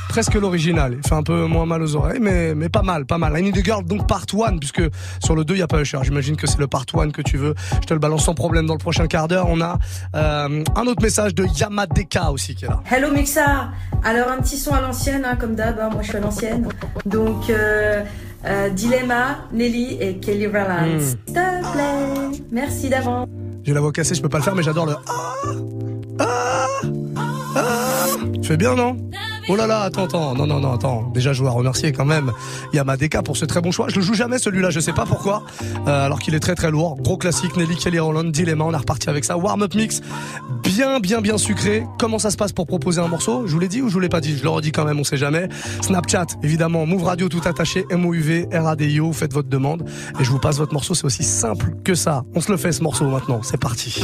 Presque 0.09 0.33
l'original. 0.33 0.95
Il 0.97 1.07
fait 1.07 1.15
un 1.15 1.21
peu 1.21 1.45
moins 1.45 1.67
mal 1.67 1.83
aux 1.83 1.95
oreilles, 1.95 2.19
mais, 2.19 2.55
mais 2.55 2.67
pas 2.67 2.81
mal, 2.81 3.05
pas 3.05 3.19
mal. 3.19 3.37
I 3.39 3.43
Need 3.43 3.57
a 3.57 3.61
Girl, 3.61 3.85
donc 3.85 4.07
part 4.07 4.25
1, 4.33 4.57
puisque 4.57 4.81
sur 5.23 5.35
le 5.35 5.45
2, 5.45 5.53
il 5.53 5.57
n'y 5.57 5.63
a 5.63 5.67
pas 5.67 5.79
Usher. 5.79 5.99
J'imagine 6.01 6.35
que 6.35 6.47
c'est 6.47 6.57
le 6.57 6.67
part 6.67 6.85
1 6.93 7.11
que 7.11 7.21
tu 7.21 7.37
veux. 7.37 7.53
Je 7.81 7.85
te 7.85 7.93
le 7.93 7.99
balance 7.99 8.25
sans 8.25 8.33
problème 8.33 8.65
dans 8.65 8.73
le 8.73 8.79
prochain 8.79 9.05
quart 9.05 9.27
d'heure. 9.27 9.45
On 9.47 9.61
a 9.61 9.77
euh, 10.15 10.63
un 10.75 10.87
autre 10.87 11.03
message 11.03 11.35
de 11.35 11.45
Yamadeka 11.45 12.31
aussi 12.31 12.55
qui 12.55 12.65
est 12.65 12.67
là. 12.67 12.81
Hello 12.91 13.11
Mixa 13.11 13.69
Alors 14.03 14.29
un 14.29 14.37
petit 14.37 14.57
son 14.57 14.73
à 14.73 14.81
l'ancienne, 14.81 15.23
hein, 15.25 15.35
comme 15.39 15.53
d'hab, 15.53 15.79
hein, 15.79 15.89
moi 15.93 16.01
je 16.01 16.07
suis 16.07 16.17
à 16.17 16.21
l'ancienne. 16.21 16.67
Donc 17.05 17.49
euh, 17.51 18.03
euh, 18.45 18.69
Dilemma, 18.69 19.37
Nelly 19.53 19.97
et 20.01 20.17
Kelly 20.17 20.47
Rowland. 20.47 20.95
Mm. 20.95 20.99
S'il 21.01 21.17
te 21.17 21.31
plaît, 21.71 22.41
merci 22.51 22.89
d'avance. 22.89 23.27
J'ai 23.63 23.73
la 23.73 23.81
voix 23.81 23.91
cassée, 23.91 24.15
je 24.15 24.21
peux 24.23 24.29
pas 24.29 24.39
le 24.39 24.43
faire, 24.43 24.55
mais 24.55 24.63
j'adore 24.63 24.87
le 24.87 24.95
ah, 25.07 25.35
ah, 26.19 26.67
ah. 27.15 27.38
Tu 28.41 28.47
fais 28.47 28.57
bien, 28.57 28.75
non 28.75 28.97
Oh 29.51 29.55
là 29.55 29.65
là, 29.65 29.81
attends, 29.81 30.05
attends, 30.05 30.35
non, 30.35 30.45
non, 30.45 30.59
non, 30.59 30.73
attends. 30.73 31.09
Déjà, 31.11 31.33
je 31.33 31.41
dois 31.41 31.49
remercier 31.49 31.91
quand 31.91 32.05
même 32.05 32.31
Yamadeka 32.71 33.23
pour 33.23 33.35
ce 33.35 33.45
très 33.45 33.61
bon 33.61 33.71
choix. 33.71 33.87
Je 33.89 33.95
le 33.95 34.01
joue 34.01 34.13
jamais 34.13 34.37
celui-là, 34.37 34.69
je 34.69 34.79
sais 34.79 34.93
pas 34.93 35.05
pourquoi, 35.05 35.41
euh, 35.87 36.05
alors 36.05 36.19
qu'il 36.19 36.35
est 36.35 36.39
très 36.39 36.53
très 36.53 36.69
lourd. 36.69 36.97
Gros 37.01 37.17
classique, 37.17 37.57
Nelly 37.57 37.75
Kelly 37.75 37.97
Rowland, 37.97 38.25
Dilemma, 38.25 38.65
on 38.65 38.73
est 38.73 38.77
reparti 38.77 39.09
avec 39.09 39.25
ça. 39.25 39.37
Warm-up 39.37 39.73
mix, 39.73 40.01
bien, 40.63 40.99
bien, 40.99 41.21
bien 41.21 41.39
sucré. 41.39 41.83
Comment 41.97 42.19
ça 42.19 42.29
se 42.29 42.37
passe 42.37 42.51
pour 42.51 42.67
proposer 42.67 43.01
un 43.01 43.07
morceau 43.07 43.47
Je 43.47 43.53
vous 43.53 43.59
l'ai 43.59 43.67
dit 43.67 43.81
ou 43.81 43.89
je 43.89 43.93
vous 43.93 43.99
l'ai 43.99 44.09
pas 44.09 44.21
dit 44.21 44.37
Je 44.37 44.43
le 44.43 44.49
redis 44.49 44.71
quand 44.71 44.85
même, 44.85 44.99
on 44.99 45.03
sait 45.03 45.17
jamais. 45.17 45.49
Snapchat, 45.81 46.27
évidemment, 46.43 46.85
Move 46.85 47.03
Radio 47.03 47.27
tout 47.27 47.41
attaché, 47.45 47.85
MOUV, 47.89 48.49
RADIO, 48.53 49.11
faites 49.13 49.33
votre 49.33 49.49
demande 49.49 49.83
et 50.19 50.23
je 50.23 50.29
vous 50.29 50.39
passe 50.39 50.57
votre 50.57 50.73
morceau. 50.73 50.93
C'est 50.93 51.05
aussi 51.05 51.23
simple 51.23 51.73
que 51.83 51.95
ça. 51.95 52.23
On 52.35 52.41
se 52.41 52.51
le 52.51 52.57
fait 52.57 52.71
ce 52.71 52.83
morceau 52.83 53.05
maintenant, 53.05 53.41
c'est 53.41 53.59
parti. 53.59 54.03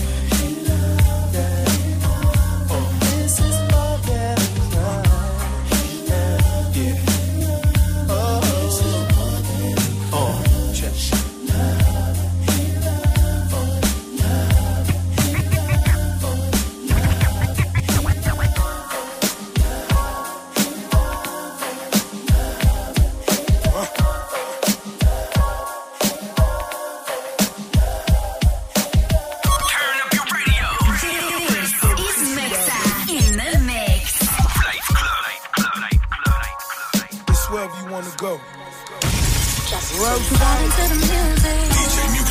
Roll 40.01 40.17
to 40.17 40.33
the 40.33 40.95
music. 40.95 41.69
DJ 41.69 42.11
Music. 42.11 42.30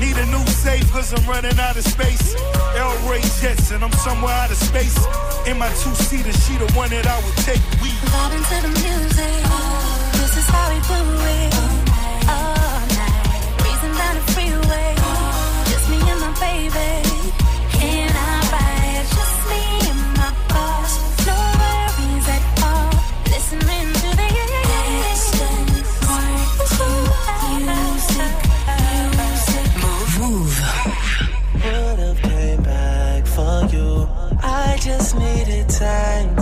Need 0.00 0.16
a 0.16 0.26
new 0.26 0.46
safe 0.46 0.90
cause 0.92 1.12
I'm 1.12 1.26
running 1.28 1.58
out 1.58 1.76
of 1.76 1.84
space. 1.84 2.34
El 2.76 3.10
Ray 3.10 3.20
Jets 3.40 3.70
and 3.72 3.82
I'm 3.82 3.92
somewhere 3.92 4.32
out 4.32 4.50
of 4.50 4.56
space. 4.56 4.96
In 5.46 5.58
my 5.58 5.68
two 5.82 5.94
seater, 5.94 6.32
she 6.32 6.56
the 6.56 6.70
one 6.74 6.90
that 6.90 7.06
I 7.06 7.18
would 7.24 7.36
take. 7.38 7.60
We 7.82 7.90
Vibing 8.14 8.44
to 8.50 8.56
the 8.62 8.72
music. 8.78 9.42
This 10.18 10.36
is 10.36 10.46
how 10.54 10.66
we 10.70 10.78
do 10.86 11.00
it. 11.34 11.54
All 12.30 12.80
night. 12.94 13.42
Breezing 13.58 13.94
down 13.98 14.14
the 14.14 14.24
freeway. 14.32 14.94
Just 15.70 15.90
me 15.90 15.98
and 15.98 16.20
my 16.20 16.32
baby. 16.38 17.17
You. 33.72 34.08
I 34.42 34.76
just 34.80 35.16
needed 35.16 35.68
time 35.68 36.36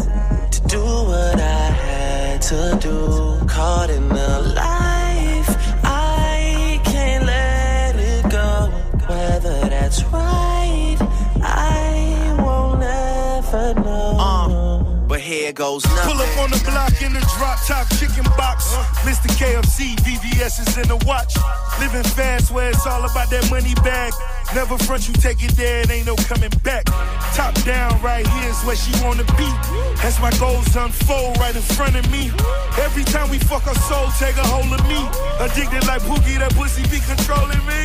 to 0.51 0.61
do 0.69 0.83
what 0.83 1.39
I 1.41 1.67
had 1.85 2.43
to 2.43 2.79
do. 2.81 3.47
Caught 3.47 3.91
in 3.91 4.09
the 4.09 4.53
life, 4.55 5.51
I 5.85 6.81
can't 6.85 7.25
let 7.27 7.97
it 7.97 8.31
go. 8.31 8.71
Whether 9.09 9.69
that's 9.69 10.05
right, 10.05 10.97
I 11.43 12.37
won't 12.39 12.83
ever 12.83 13.75
know. 13.81 14.17
Uh, 14.19 15.07
but 15.09 15.21
here 15.21 15.53
goes 15.53 15.85
nothing. 15.85 16.13
Pull 16.13 16.23
up 16.23 16.39
on 16.39 16.51
the 16.51 16.63
block 16.65 17.03
in 17.03 17.13
the 17.13 17.21
drop 17.37 17.59
top 17.67 17.89
chicken 17.99 18.25
box. 18.37 18.75
Mr. 19.07 19.29
KFC, 19.39 19.97
VVS 19.97 20.67
is 20.67 20.77
in 20.79 20.89
the 20.89 20.97
watch. 21.07 21.35
Living 21.81 22.03
fast 22.03 22.51
where 22.51 22.71
it's 22.71 22.87
all 22.87 23.05
about 23.05 23.31
that 23.31 23.49
money 23.51 23.75
bag. 23.85 24.13
Never 24.55 24.79
front 24.79 25.09
you 25.09 25.15
take 25.15 25.43
it 25.43 25.53
there, 25.57 25.81
it 25.81 25.91
ain't 25.91 26.07
no 26.07 26.17
coming 26.17 26.53
back. 26.63 26.85
Top 27.35 27.55
down 27.65 28.01
right 28.01 28.27
here 28.27 28.51
is 28.51 28.63
where 28.65 28.77
she 28.77 28.93
wanna 29.05 29.25
be. 29.37 29.49
As 30.03 30.19
my 30.21 30.31
goals 30.39 30.75
unfold 30.77 31.37
right 31.39 31.55
in 31.55 31.63
front 31.63 31.97
of 31.97 32.11
me. 32.11 32.31
Every 32.79 33.05
time 33.05 33.29
we 33.29 33.39
fuck 33.39 33.67
our 33.67 33.75
soul, 33.75 34.09
take 34.19 34.37
a 34.37 34.47
hold 34.47 34.73
of 34.73 34.83
me. 34.89 35.01
Addicted 35.41 35.87
like 35.87 36.03
Pookie, 36.03 36.39
that 36.39 36.55
pussy 36.55 36.83
be 36.89 37.01
controlling 37.05 37.63
me. 37.67 37.83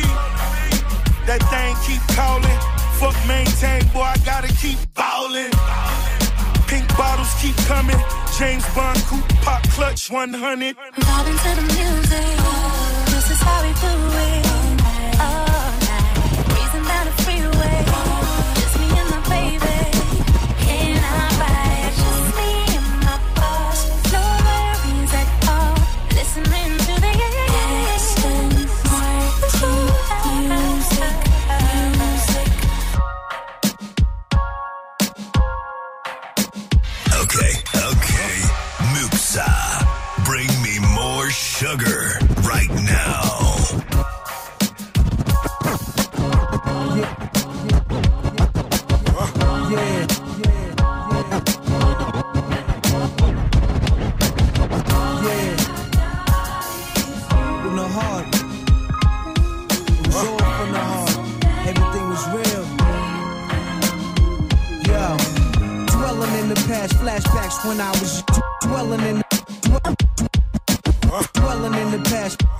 That 1.26 1.42
thing 1.50 1.76
keep 1.86 2.02
calling. 2.16 2.58
Fuck 2.98 3.16
maintain, 3.26 3.86
boy, 3.92 4.02
I 4.02 4.16
gotta 4.24 4.48
keep 4.54 4.78
ballin'. 4.94 5.50
Pink 6.68 6.88
bottles 6.96 7.34
keep 7.42 7.56
coming. 7.68 7.98
James 8.38 8.64
Bond 8.74 8.98
coupe 9.10 9.28
pop 9.42 9.62
clutch 9.70 10.10
100. 10.10 10.76
Vibing 10.76 11.38
to 11.42 11.50
the 11.58 11.66
music. 11.74 12.36
This 13.12 13.30
is 13.30 13.40
how 13.40 13.62
we 13.62 13.72
do 13.74 14.48
it. 14.48 14.51
When 67.64 67.80
I 67.80 67.90
was 67.90 68.22
dwelling 68.62 69.00
in 69.00 69.16
the 69.18 69.96
dwelling 71.34 71.74
in 71.74 71.90
the 71.92 72.00
past. 72.10 72.51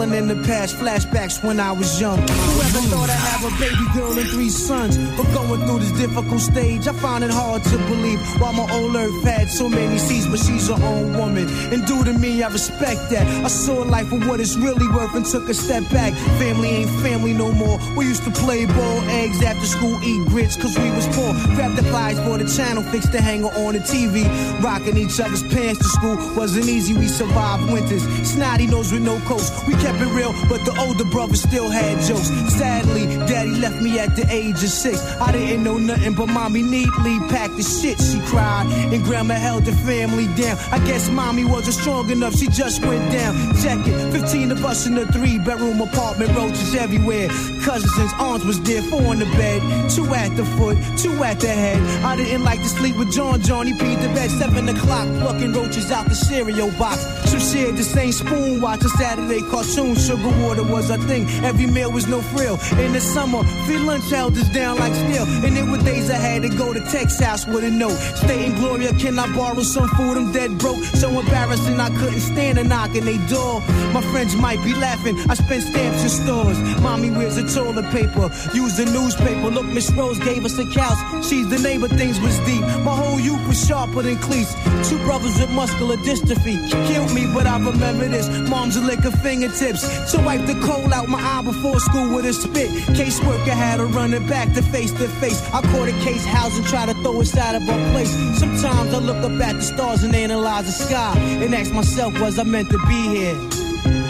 Dwelling 0.00 0.16
in 0.16 0.28
the 0.28 0.48
past, 0.48 0.76
flashbacks 0.76 1.44
when 1.44 1.60
I 1.60 1.72
was 1.72 2.00
young. 2.00 2.16
Whoever 2.16 2.80
thought 2.88 3.10
I'd 3.10 3.20
have 3.36 3.44
a 3.44 3.52
baby 3.60 3.84
girl 3.92 4.18
and 4.18 4.30
three 4.30 4.48
sons? 4.48 4.96
But 5.14 5.24
going 5.34 5.60
through 5.66 5.80
this 5.80 5.92
difficult 5.92 6.40
stage, 6.40 6.88
I 6.88 6.94
find 6.94 7.22
it 7.22 7.30
hard 7.30 7.62
to 7.64 7.76
believe 7.76 8.18
why 8.40 8.50
my 8.52 8.66
old 8.72 8.96
earth 8.96 9.22
had 9.24 9.50
so 9.50 9.68
many 9.68 9.98
seas, 9.98 10.26
but 10.26 10.38
she's 10.38 10.68
her 10.68 10.82
own 10.82 11.18
woman. 11.18 11.46
And 11.70 11.86
due 11.86 12.02
to 12.02 12.14
me, 12.14 12.42
I 12.42 12.48
respect 12.48 13.10
that. 13.10 13.26
I 13.44 13.48
saw 13.48 13.82
life 13.82 14.08
for 14.08 14.18
what 14.20 14.40
it's 14.40 14.56
really 14.56 14.88
worth 14.88 15.14
and 15.14 15.26
took 15.26 15.46
a 15.50 15.52
step 15.52 15.84
back. 15.90 16.14
Family 16.40 16.68
ain't 16.68 16.90
family 17.02 17.34
no 17.34 17.52
more. 17.52 17.78
We 17.94 18.06
used 18.06 18.24
to 18.24 18.30
play 18.30 18.64
ball, 18.64 19.00
eggs 19.10 19.42
after 19.42 19.66
school, 19.66 20.02
eat 20.02 20.26
grits, 20.28 20.56
cause 20.56 20.78
we 20.78 20.90
was 20.92 21.06
poor. 21.08 21.34
Grab 21.56 21.76
the 21.76 21.82
plies 21.90 22.18
for 22.20 22.38
the 22.38 22.48
channel, 22.48 22.82
fix 22.84 23.06
the 23.10 23.20
hanger 23.20 23.48
on 23.48 23.74
the 23.74 23.80
TV. 23.80 24.24
Rocking 24.62 24.96
each 24.96 25.20
other's 25.20 25.42
pants 25.42 25.78
to 25.80 25.88
school 25.88 26.16
wasn't 26.34 26.68
easy, 26.70 26.94
we 26.94 27.06
survived 27.06 27.70
winters. 27.70 28.02
Snotty 28.26 28.66
nose 28.66 28.92
with 28.92 29.02
no 29.02 29.20
coats. 29.28 29.50
We 29.66 29.74
kept 29.74 29.89
it 29.94 30.06
real, 30.14 30.32
but 30.48 30.64
the 30.64 30.74
older 30.78 31.04
brother 31.04 31.36
still 31.36 31.68
had 31.68 32.00
jokes. 32.02 32.28
Sadly, 32.54 33.06
daddy 33.26 33.54
left 33.56 33.80
me 33.80 33.98
at 33.98 34.14
the 34.16 34.26
age 34.30 34.62
of 34.62 34.70
six. 34.70 35.00
I 35.20 35.32
didn't 35.32 35.64
know 35.64 35.78
nothing, 35.78 36.14
but 36.14 36.26
mommy 36.26 36.62
neatly 36.62 37.18
packed 37.28 37.56
the 37.56 37.62
shit. 37.62 37.98
She 38.00 38.20
cried, 38.30 38.66
and 38.92 39.02
grandma 39.04 39.34
held 39.34 39.64
the 39.64 39.72
family 39.72 40.26
down. 40.40 40.56
I 40.70 40.78
guess 40.86 41.10
mommy 41.10 41.44
wasn't 41.44 41.74
strong 41.74 42.10
enough, 42.10 42.34
she 42.36 42.46
just 42.48 42.84
went 42.84 43.10
down. 43.12 43.34
Check 43.62 43.86
it, 43.86 44.12
15 44.12 44.52
of 44.52 44.64
us 44.64 44.86
in 44.86 44.96
a 44.98 45.06
three 45.06 45.38
bedroom 45.38 45.80
apartment, 45.80 46.36
roaches 46.36 46.74
everywhere. 46.74 47.28
Cousins 47.62 47.96
and 47.98 48.10
aunts 48.20 48.44
was 48.44 48.60
there, 48.62 48.82
four 48.82 49.12
in 49.12 49.18
the 49.18 49.30
bed, 49.36 49.90
two 49.90 50.06
at 50.14 50.36
the 50.36 50.44
foot, 50.56 50.76
two 50.96 51.12
at 51.24 51.40
the 51.40 51.48
head. 51.48 51.80
I 52.04 52.16
didn't 52.16 52.44
like 52.44 52.60
to 52.60 52.68
sleep 52.68 52.96
with 52.96 53.12
John 53.12 53.40
Johnny 53.42 53.72
peed 53.72 54.00
the 54.00 54.08
bed, 54.08 54.30
seven 54.30 54.68
o'clock, 54.68 55.08
plucking 55.20 55.52
roaches 55.52 55.90
out 55.90 56.06
the 56.08 56.14
cereal 56.14 56.70
box. 56.78 57.00
Some 57.30 57.40
shared 57.40 57.76
the 57.76 57.82
same 57.82 58.12
spoon, 58.12 58.60
watching 58.60 58.88
Saturday 58.90 59.40
cartoon. 59.50 59.79
Sugar 59.80 60.28
water 60.44 60.62
was 60.62 60.90
a 60.90 60.98
thing, 60.98 61.26
every 61.42 61.66
meal 61.66 61.90
was 61.90 62.06
no 62.06 62.20
frill. 62.20 62.58
In 62.78 62.92
the 62.92 63.00
summer, 63.00 63.42
free 63.64 63.78
lunch 63.78 64.10
held 64.10 64.36
us 64.36 64.48
down 64.50 64.78
like 64.78 64.92
steel. 64.92 65.24
And 65.44 65.56
there 65.56 65.64
were 65.64 65.78
days 65.78 66.10
I 66.10 66.16
had 66.16 66.42
to 66.42 66.50
go 66.50 66.74
to 66.74 66.80
house 67.24 67.46
with 67.46 67.64
a 67.64 67.70
note. 67.70 67.96
Stating, 68.22 68.54
Gloria, 68.56 68.92
can 68.92 69.18
I 69.18 69.26
borrow 69.34 69.62
some 69.62 69.88
food? 69.96 70.18
I'm 70.18 70.32
dead 70.32 70.58
broke. 70.58 70.82
So 71.00 71.08
embarrassing, 71.18 71.80
I 71.80 71.88
couldn't 71.98 72.20
stand 72.20 72.58
a 72.58 72.64
knock 72.64 72.90
on 72.90 73.06
they 73.06 73.16
door. 73.28 73.60
My 73.96 74.02
friends 74.12 74.36
might 74.36 74.62
be 74.62 74.74
laughing, 74.74 75.16
I 75.30 75.34
spent 75.34 75.62
stamps 75.62 76.02
in 76.02 76.10
stores. 76.10 76.58
Mommy 76.82 77.10
wears 77.10 77.36
a 77.38 77.46
toilet 77.48 77.90
paper, 77.90 78.30
use 78.52 78.76
the 78.76 78.84
newspaper. 78.84 79.48
Look, 79.50 79.66
Miss 79.66 79.90
Rose 79.92 80.18
gave 80.18 80.44
us 80.44 80.58
a 80.58 80.66
couch. 80.66 81.24
She's 81.24 81.48
the 81.48 81.58
neighbor, 81.58 81.88
things 81.88 82.20
was 82.20 82.38
deep. 82.40 82.62
My 82.84 82.94
whole 82.94 83.18
youth 83.18 83.46
was 83.48 83.66
sharper 83.66 84.02
than 84.02 84.18
cleats. 84.18 84.52
Two 84.88 84.98
brothers 85.06 85.38
with 85.40 85.50
muscular 85.50 85.96
dystrophy. 85.96 86.56
Killed 86.86 87.12
me, 87.14 87.26
but 87.32 87.46
I 87.46 87.58
remember 87.58 88.08
this. 88.08 88.28
Mom's 88.48 88.76
a 88.76 88.80
lick 88.80 89.04
of 89.04 89.14
fingertips. 89.22 89.69
To 89.70 90.18
wipe 90.24 90.46
the 90.46 90.54
coal 90.66 90.92
out 90.92 91.08
my 91.08 91.20
eye 91.20 91.42
before 91.42 91.78
school 91.78 92.12
with 92.12 92.24
a 92.24 92.32
spit. 92.32 92.70
Caseworker 92.96 93.54
had 93.54 93.78
her 93.78 93.86
running 93.86 94.26
back 94.26 94.52
to 94.54 94.62
face 94.62 94.90
to 94.92 95.06
face. 95.20 95.40
I 95.52 95.62
caught 95.62 95.88
a 95.88 95.92
case 96.04 96.24
house 96.24 96.56
and 96.56 96.66
try 96.66 96.86
to 96.86 96.94
throw 97.02 97.20
us 97.20 97.36
out 97.36 97.54
of 97.54 97.68
our 97.68 97.92
place. 97.92 98.10
Sometimes 98.36 98.92
I 98.92 98.98
look 98.98 99.18
up 99.18 99.40
at 99.40 99.54
the 99.54 99.62
stars 99.62 100.02
and 100.02 100.12
analyze 100.14 100.66
the 100.66 100.72
sky. 100.72 101.16
And 101.18 101.54
ask 101.54 101.72
myself, 101.72 102.18
was 102.20 102.38
I 102.40 102.42
meant 102.42 102.68
to 102.70 102.78
be 102.88 103.16
here? 103.16 103.36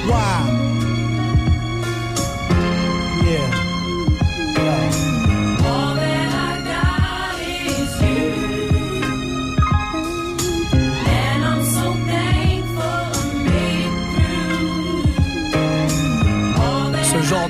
Why? 0.08 0.56
Yeah. 3.26 3.59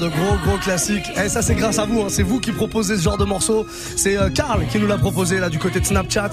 De 0.00 0.08
gros 0.08 0.36
gros 0.44 0.58
classiques. 0.58 1.10
Et 1.22 1.28
ça 1.28 1.42
c'est 1.42 1.54
grâce 1.54 1.78
à 1.78 1.84
vous, 1.84 2.00
hein. 2.00 2.06
c'est 2.08 2.22
vous 2.22 2.40
qui 2.40 2.52
proposez 2.52 2.96
ce 2.96 3.02
genre 3.02 3.18
de 3.18 3.24
morceau. 3.24 3.66
C'est 3.96 4.16
euh, 4.16 4.30
Karl 4.30 4.66
qui 4.66 4.78
nous 4.78 4.86
l'a 4.86 4.98
proposé 4.98 5.38
là 5.38 5.48
du 5.48 5.58
côté 5.58 5.80
de 5.80 5.84
Snapchat. 5.84 6.30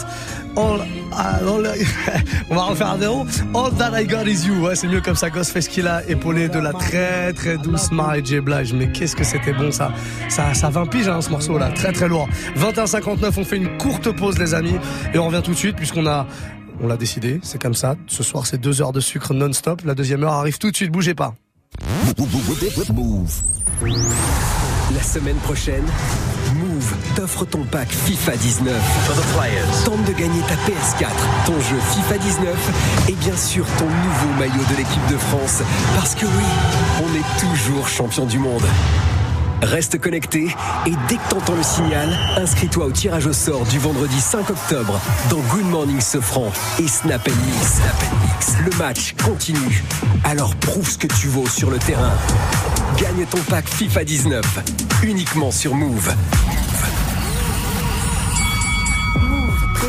All, 0.56 0.88
ah, 1.12 1.40
on 2.50 2.56
va 2.56 2.62
refaire 2.64 2.92
un 2.92 3.00
zéro. 3.00 3.26
All 3.54 3.72
that 3.78 4.00
I 4.00 4.08
got 4.08 4.26
is 4.26 4.48
you. 4.48 4.66
Ouais, 4.66 4.76
c'est 4.76 4.88
mieux 4.88 5.02
comme 5.02 5.16
ça. 5.16 5.30
Ghostface 5.30 5.68
qui 5.68 5.82
l'a 5.82 6.08
épaulé 6.10 6.50
de 6.50 6.60
la 6.60 6.74
très 6.74 7.34
très 7.34 7.58
douce 7.58 7.92
Mary 7.92 8.22
J. 8.24 8.40
Blige. 8.40 8.74
Mais 8.74 8.92
qu'est-ce 8.92 9.16
que 9.16 9.24
c'était 9.24 9.54
bon 9.54 9.72
ça. 9.72 9.92
Ça, 10.30 10.54
ça 10.54 10.70
20 10.70 10.86
piges 10.88 11.08
hein, 11.08 11.22
ce 11.22 11.30
morceau 11.30 11.58
là. 11.58 11.70
Très 11.70 11.92
très 11.92 12.08
lourd. 12.08 12.28
21,59. 12.58 13.34
On 13.38 13.44
fait 13.44 13.58
une 13.58 13.78
courte 13.78 14.12
pause 14.16 14.40
les 14.40 14.54
amis 14.54 14.76
et 15.14 15.20
on 15.20 15.28
revient 15.28 15.42
tout 15.44 15.52
de 15.52 15.58
suite 15.58 15.76
puisqu'on 15.76 16.08
a 16.08 16.26
on 16.80 16.88
l'a 16.88 16.98
décidé, 16.98 17.40
c'est 17.42 17.60
comme 17.60 17.74
ça. 17.74 17.96
Ce 18.06 18.22
soir, 18.22 18.46
c'est 18.46 18.60
deux 18.60 18.82
heures 18.82 18.92
de 18.92 19.00
sucre 19.00 19.34
non-stop. 19.34 19.82
La 19.84 19.96
deuxième 19.96 20.24
heure 20.24 20.34
arrive 20.34 20.60
tout 20.60 20.70
de 20.70 20.76
suite, 20.76 20.92
bougez 20.92 21.16
pas. 21.16 21.34
La 24.96 25.04
semaine 25.04 25.36
prochaine, 25.38 25.84
Move 26.56 26.94
t'offre 27.16 27.46
ton 27.46 27.64
pack 27.64 27.90
FIFA 27.90 28.38
19. 28.38 28.74
Tente 29.84 30.04
de 30.06 30.14
gagner 30.14 30.42
ta 30.42 30.56
PS4, 30.56 31.10
ton 31.46 31.60
jeu 31.60 31.78
FIFA 31.94 32.18
19 32.18 33.10
et 33.10 33.14
bien 33.14 33.36
sûr 33.36 33.66
ton 33.78 33.86
nouveau 33.86 34.40
maillot 34.40 34.64
de 34.72 34.78
l'équipe 34.78 35.08
de 35.12 35.18
France. 35.18 35.62
Parce 35.96 36.16
que 36.16 36.26
oui, 36.26 36.46
on 37.04 37.14
est 37.16 37.40
toujours 37.40 37.88
champion 37.88 38.26
du 38.26 38.40
monde. 38.40 38.64
Reste 39.62 40.00
connecté 40.00 40.48
et 40.86 40.94
dès 41.08 41.16
que 41.16 41.30
t'entends 41.30 41.56
le 41.56 41.64
signal, 41.64 42.10
inscris-toi 42.38 42.86
au 42.86 42.92
tirage 42.92 43.26
au 43.26 43.34
sort 43.34 43.66
du 43.66 43.80
vendredi 43.80 44.20
5 44.20 44.50
octobre 44.50 45.00
dans 45.30 45.40
Good 45.52 45.66
Morning 45.66 46.00
Sofran 46.00 46.52
et 46.80 46.88
Snap 46.88 47.28
Mix. 47.28 47.74
Snap 47.74 48.04
Mix. 48.22 48.54
Le 48.64 48.78
match 48.78 49.16
continue. 49.26 49.84
Alors 50.24 50.56
prouve 50.56 50.88
ce 50.88 50.98
que 50.98 51.08
tu 51.08 51.28
vaux 51.28 51.48
sur 51.48 51.72
le 51.72 51.80
terrain. 51.80 52.14
Gagne 52.98 53.26
ton 53.26 53.40
pack 53.50 53.68
FIFA 53.68 54.04
19 54.04 54.46
uniquement 55.04 55.52
sur 55.52 55.74
Move. 55.74 56.14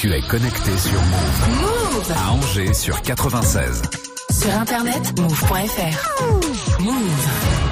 Tu 0.00 0.10
es 0.14 0.22
connecté 0.22 0.78
sur 0.78 0.92
Move. 0.92 1.60
Move 1.60 2.12
À 2.16 2.32
Angers 2.32 2.72
sur 2.72 3.02
96. 3.02 3.82
Sur 4.30 4.54
internet, 4.54 5.20
move.fr. 5.20 6.80
Move. 6.80 7.69